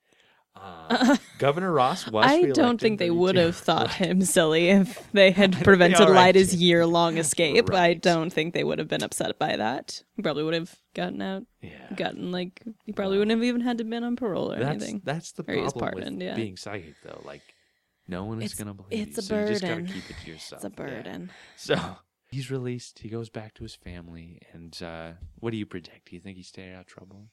[0.89, 2.26] Uh, Governor Ross was.
[2.26, 6.55] I don't think they would have thought him silly if they had prevented right, Lyda's
[6.55, 7.72] year long escape.
[7.74, 10.01] I don't think they would have been upset by that.
[10.16, 11.93] He probably would have gotten out, Yeah.
[11.95, 15.01] gotten like, he probably wouldn't have even had to been on parole or That's, anything.
[15.03, 16.36] that's the Or he was problem pardoned, with yeah.
[16.36, 17.22] being psychic, though.
[17.26, 17.41] Like,
[18.08, 19.20] no one is It's- to believe it's you.
[19.20, 20.64] a so you just got to keep it to yourself.
[20.66, 20.88] It's a Yeah.
[20.88, 21.32] burden.
[21.58, 21.97] So
[22.32, 22.99] he's released.
[22.99, 24.39] He goes back to his family.
[24.53, 26.10] And uh, what do you predict?
[26.10, 27.28] Do you think he stayed out of trouble?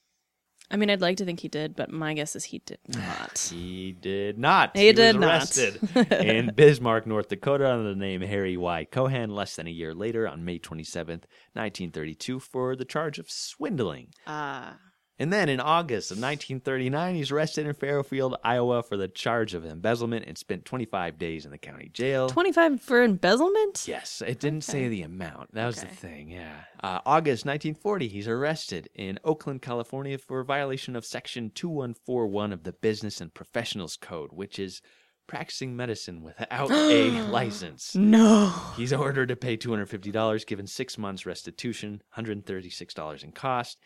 [0.70, 3.50] I mean, I'd like to think he did, but my guess is he did not.
[3.52, 4.76] He did not.
[4.76, 5.30] He did was not.
[5.30, 8.84] arrested in Bismarck, North Dakota, under the name Harry Y.
[8.90, 9.30] Cohan.
[9.30, 13.18] Less than a year later, on May twenty seventh, nineteen thirty two, for the charge
[13.18, 14.08] of swindling.
[14.26, 14.78] Ah.
[15.16, 19.64] And then in August of 1939, he's arrested in Fairfield, Iowa, for the charge of
[19.64, 22.28] embezzlement and spent 25 days in the county jail.
[22.28, 23.86] 25 for embezzlement?
[23.86, 25.54] Yes, it didn't say the amount.
[25.54, 25.88] That was Okay.
[25.88, 26.62] the thing, yeah.
[26.82, 32.72] Uh, August 1940, he's arrested in Oakland, California for violation of Section 2141 of the
[32.72, 34.82] Business and Professionals Code, which is
[35.28, 37.94] practicing medicine without a license.
[37.94, 38.52] No.
[38.76, 43.78] He's ordered to pay $250, given six months restitution, $136 in cost.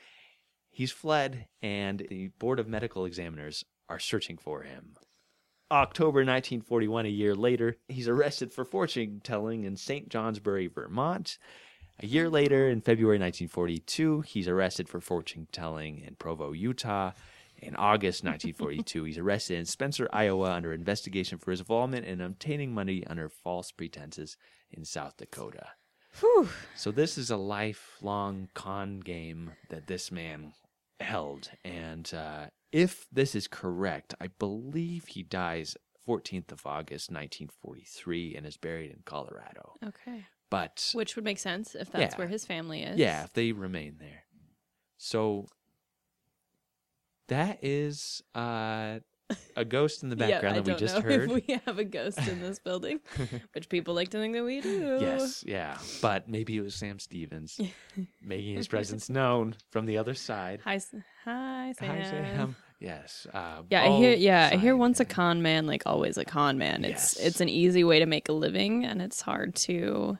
[0.71, 4.95] He's fled, and the Board of Medical Examiners are searching for him.
[5.71, 10.09] October 1941, a year later, he's arrested for fortune telling in St.
[10.09, 11.37] Johnsbury, Vermont.
[12.01, 17.13] A year later, in February 1942, he's arrested for fortune telling in Provo, Utah.
[17.61, 22.73] In August 1942, he's arrested in Spencer, Iowa, under investigation for his involvement in obtaining
[22.73, 24.37] money under false pretenses
[24.71, 25.71] in South Dakota.
[26.21, 26.49] Whew.
[26.77, 30.53] So this is a lifelong con game that this man
[31.01, 35.77] held, and uh, if this is correct, I believe he dies
[36.07, 39.75] 14th of August 1943 and is buried in Colorado.
[39.85, 40.25] Okay.
[40.51, 42.19] But Which would make sense if that's Yeah.
[42.19, 42.99] where his family is.
[42.99, 44.25] yeah, if they remain there.
[44.97, 45.47] So
[47.29, 49.01] that is uh,
[49.57, 51.31] a ghost in the background yeah, I that we don't just know heard.
[51.31, 53.01] If we have a ghost in this building,
[53.55, 54.99] which people like to think that we do.
[55.01, 55.79] Yes, yeah.
[56.01, 57.61] But maybe it was Sam Stevens
[58.23, 60.61] making his presence known from the other side.
[60.65, 60.81] Hi,
[61.25, 61.89] hi, Sam.
[61.89, 62.57] Hi, Sam.
[62.81, 63.27] Yes.
[63.33, 64.15] Uh, Yeah, I hear.
[64.15, 64.77] Yeah, I hear.
[64.77, 66.85] Once a con man, like always a con man.
[66.85, 67.27] It's Yes.
[67.27, 70.19] it's an easy way to make a living, and it's hard to.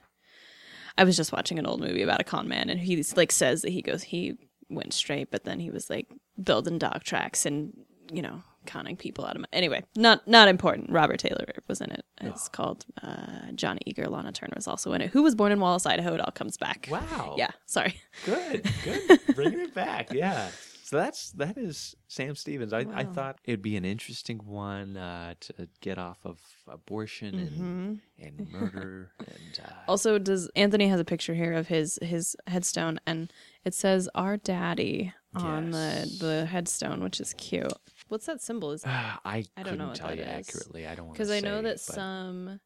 [0.97, 3.63] I was just watching an old movie about a con man, and he like says
[3.63, 4.37] that he goes he
[4.69, 6.09] went straight, but then he was like
[6.43, 7.73] building dog tracks and
[8.13, 9.41] you know conning people out of.
[9.41, 10.91] mon- Anyway, not not important.
[10.91, 12.05] Robert Taylor was in it.
[12.21, 14.07] It's called uh, Johnny Eager.
[14.07, 15.11] Lana Turner was also in it.
[15.11, 16.15] Who was born in Wallace, Idaho?
[16.15, 16.87] It all comes back.
[16.91, 17.35] Wow.
[17.37, 17.51] Yeah.
[17.67, 18.01] Sorry.
[18.25, 18.71] Good.
[18.85, 19.21] Good.
[19.35, 20.13] Bringing it back.
[20.13, 20.51] Yeah.
[20.85, 22.73] So that's that is Sam Stevens.
[22.73, 28.01] I, I thought it'd be an interesting one uh, to get off of abortion and
[28.19, 33.01] and murder and uh, Also, does Anthony has a picture here of his his headstone,
[33.07, 33.31] and
[33.67, 36.19] it says "Our Daddy" on Yes.
[36.19, 37.71] the the headstone, which is cute.
[38.09, 38.73] What's that symbol?
[38.73, 40.49] Is I I don't know what tell that you is.
[40.49, 40.87] accurately.
[40.87, 42.61] I don't want because I know that but some.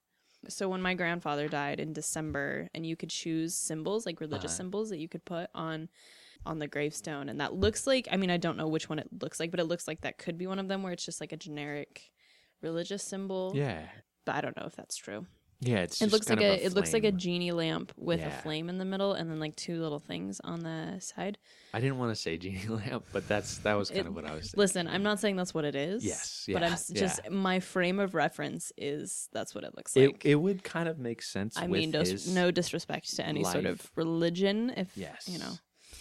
[0.48, 4.56] So when my grandfather died in December, and you could choose symbols like religious Uh-huh.
[4.56, 5.89] symbols that you could put on
[6.44, 9.09] on the gravestone, and that looks like I mean I don't know which one it
[9.20, 11.20] looks like, but it looks like that could be one of them where it's just
[11.20, 12.10] like a generic
[12.60, 13.52] religious symbol.
[13.55, 13.86] Yeah.
[14.24, 15.27] but I don't know if that's true.
[15.64, 15.78] Yeah.
[15.78, 18.36] It's It just looks like a, of it looks like a genie lamp with Yeah.
[18.36, 21.39] a flame in the middle and then like two little things on the side.
[21.72, 24.24] I didn't want to say genie lamp, but that's that was kind It- of what
[24.24, 24.43] I was.
[24.51, 24.59] Thinking.
[24.59, 26.05] Listen, I'm not saying that's what it is.
[26.05, 27.30] Yes, but I'm yeah, just yeah.
[27.30, 30.24] my frame of reference is that's what it looks like.
[30.24, 31.56] it would kind of make sense.
[31.56, 34.72] I with mean, his no disrespect to any sort of religion.
[34.76, 35.28] If Yes.
[35.28, 35.52] you know,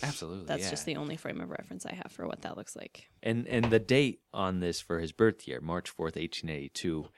[0.01, 0.45] Absolutely.
[0.45, 0.69] that's yeah.
[0.71, 3.09] just the only frame of reference I have for what that looks like.
[3.21, 7.09] and and the date on this for his birth year, March fourth, eighteen eighty two.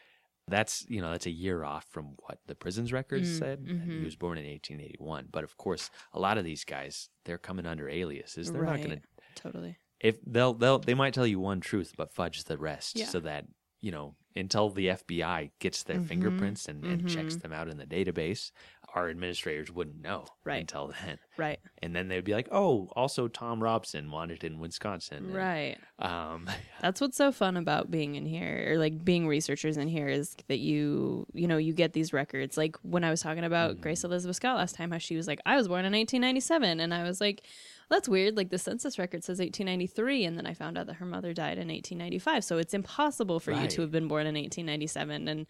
[0.48, 3.64] That's you know that's a year off from what the prison's records Mm, said.
[3.66, 4.00] mhm.
[4.00, 7.10] He was born in eighteen eighty one, but of course, a lot of these guys
[7.26, 8.52] they're coming under aliases.
[8.52, 9.02] They're not going to.
[9.36, 9.78] Totally.
[10.00, 13.06] if they'll they'll they might tell you one truth but fudge the rest Yeah.
[13.06, 13.46] so that
[13.82, 17.42] you know until the FBI gets their Mhm, fingerprints and, and checks mhm.
[17.44, 18.52] them out in the database,
[18.96, 20.62] our administrators wouldn't know Right.
[20.62, 21.18] until then.
[21.36, 21.60] Right.
[21.82, 25.78] And then they'd be like, "Oh, also Tom Robson wanted in Wisconsin." and, Right.
[25.98, 26.48] Um,
[26.82, 30.36] That's what's so fun about being in here or like being researchers in here is
[30.48, 32.56] that you you know you get these records.
[32.56, 33.82] Like when I was talking about Mm-hmm.
[33.82, 36.94] Grace Elizabeth Scott last time, how she was like, I was born in 1897, and
[36.94, 37.44] I was like,
[37.94, 38.36] that's weird.
[38.36, 41.58] Like the census record says 1893, and then I found out that her mother died
[41.58, 42.44] in 1895.
[42.44, 45.28] So it's impossible for you to have been born in 1897.
[45.28, 45.48] And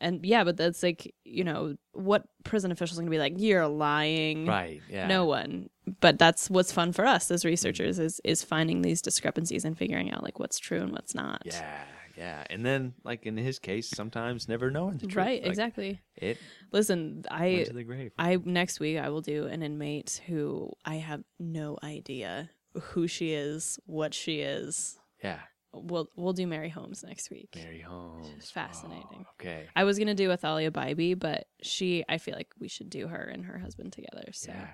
[0.00, 3.34] and yeah, but that's like you know what prison officials are gonna be like?
[3.36, 4.82] You're lying, right?
[4.90, 5.06] Yeah.
[5.06, 8.06] no one but that's what's fun for us as researchers Mm-hmm.
[8.06, 11.84] is is finding these discrepancies and figuring out like what's true and what's not Yeah,
[12.16, 12.44] yeah.
[12.50, 15.16] And then, like in his case, sometimes never knowing the truth.
[15.16, 16.38] right Like, exactly It
[16.72, 18.12] listen i to the grave.
[18.18, 22.50] i next week i will do an inmate who i have no idea
[22.80, 25.38] who she is what she is yeah,
[25.72, 28.50] we'll we'll do mary holmes next week Mary Holmes.
[28.50, 29.24] fascinating.
[29.26, 29.66] Oh, okay.
[29.74, 33.22] i was gonna do athalia bybee but she i feel like we should do her
[33.22, 34.68] and her husband together so Yeah.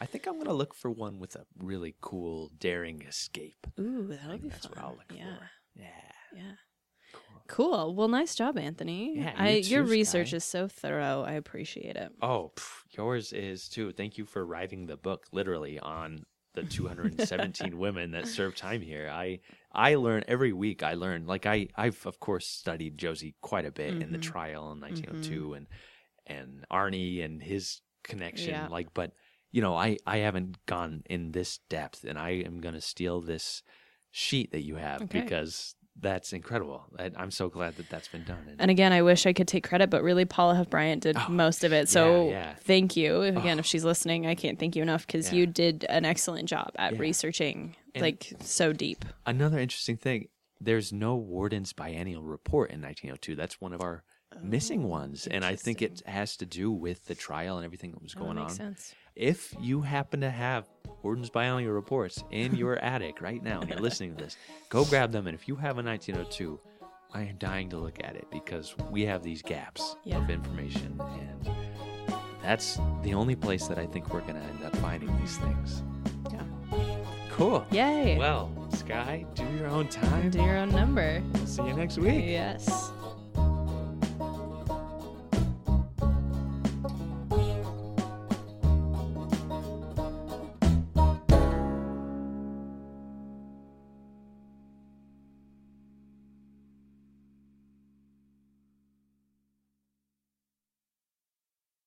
[0.00, 3.68] I think I'm gonna look for one with a really cool, daring escape.
[3.78, 5.50] ooh that'll think be that's fun what I'll look yeah for.
[5.76, 5.86] Yeah.
[6.34, 6.52] Yeah
[7.48, 7.94] Cool.
[7.94, 9.18] Well, nice job, Anthony.
[9.18, 10.36] Yeah, I, you your too, research Sky.
[10.36, 11.22] is so thorough.
[11.26, 12.10] I appreciate it.
[12.22, 13.92] Oh, pff, yours is too.
[13.92, 19.10] Thank you for writing the book literally on the 217 women that served time here.
[19.12, 19.40] I
[19.72, 20.82] I learn every week.
[20.82, 24.22] I learn like I I've of course studied Josie quite a bit in the Mhm.
[24.22, 25.66] trial in 1902 and
[26.26, 28.50] and Arney and his connection.
[28.54, 28.68] Yeah.
[28.68, 29.12] Like, but
[29.50, 33.20] you know, I I haven't gone in this depth, and I am going to steal
[33.20, 33.62] this
[34.10, 35.20] sheet that you have Okay.
[35.20, 36.84] because that's incredible.
[36.98, 38.44] I, I'm so glad that that's been done.
[38.48, 41.16] And, And again, I wish I could take credit, but really, Paula Huff Bryant did
[41.16, 41.88] Oh, most of it.
[41.88, 42.54] So yeah.
[42.60, 43.22] thank you.
[43.22, 43.60] If- Again, Oh.
[43.60, 45.38] if she's listening, I can't thank you enough because Yeah.
[45.40, 46.98] you did an excellent job at Yeah.
[47.00, 49.04] researching And- like so deep.
[49.26, 50.28] another interesting thing
[50.60, 53.34] there's no warden's biennial report in 1902.
[53.34, 54.04] That's one of our
[54.40, 58.00] missing ones, and I think it has to do with the trial and everything that
[58.00, 58.56] was Oh, going that makes on.
[58.76, 58.94] sense.
[59.14, 60.64] If you happen to have
[61.02, 64.36] Warden's Biennial reports in your attic right now and you're listening to this,
[64.68, 65.26] go grab them.
[65.26, 66.58] And if you have a 1902,
[67.12, 70.22] I am dying to look at it because we have these gaps Yeah.
[70.22, 70.98] of information.
[71.00, 71.54] And
[72.42, 75.82] that's the only place that I think we're going to end up finding these things.
[76.32, 76.42] Yeah.
[77.32, 77.66] Cool.
[77.70, 78.16] Yay.
[78.16, 80.30] Well, Sky, do your own time.
[80.30, 81.22] Do your own number.
[81.44, 82.24] See you next week.
[82.26, 82.92] Yes.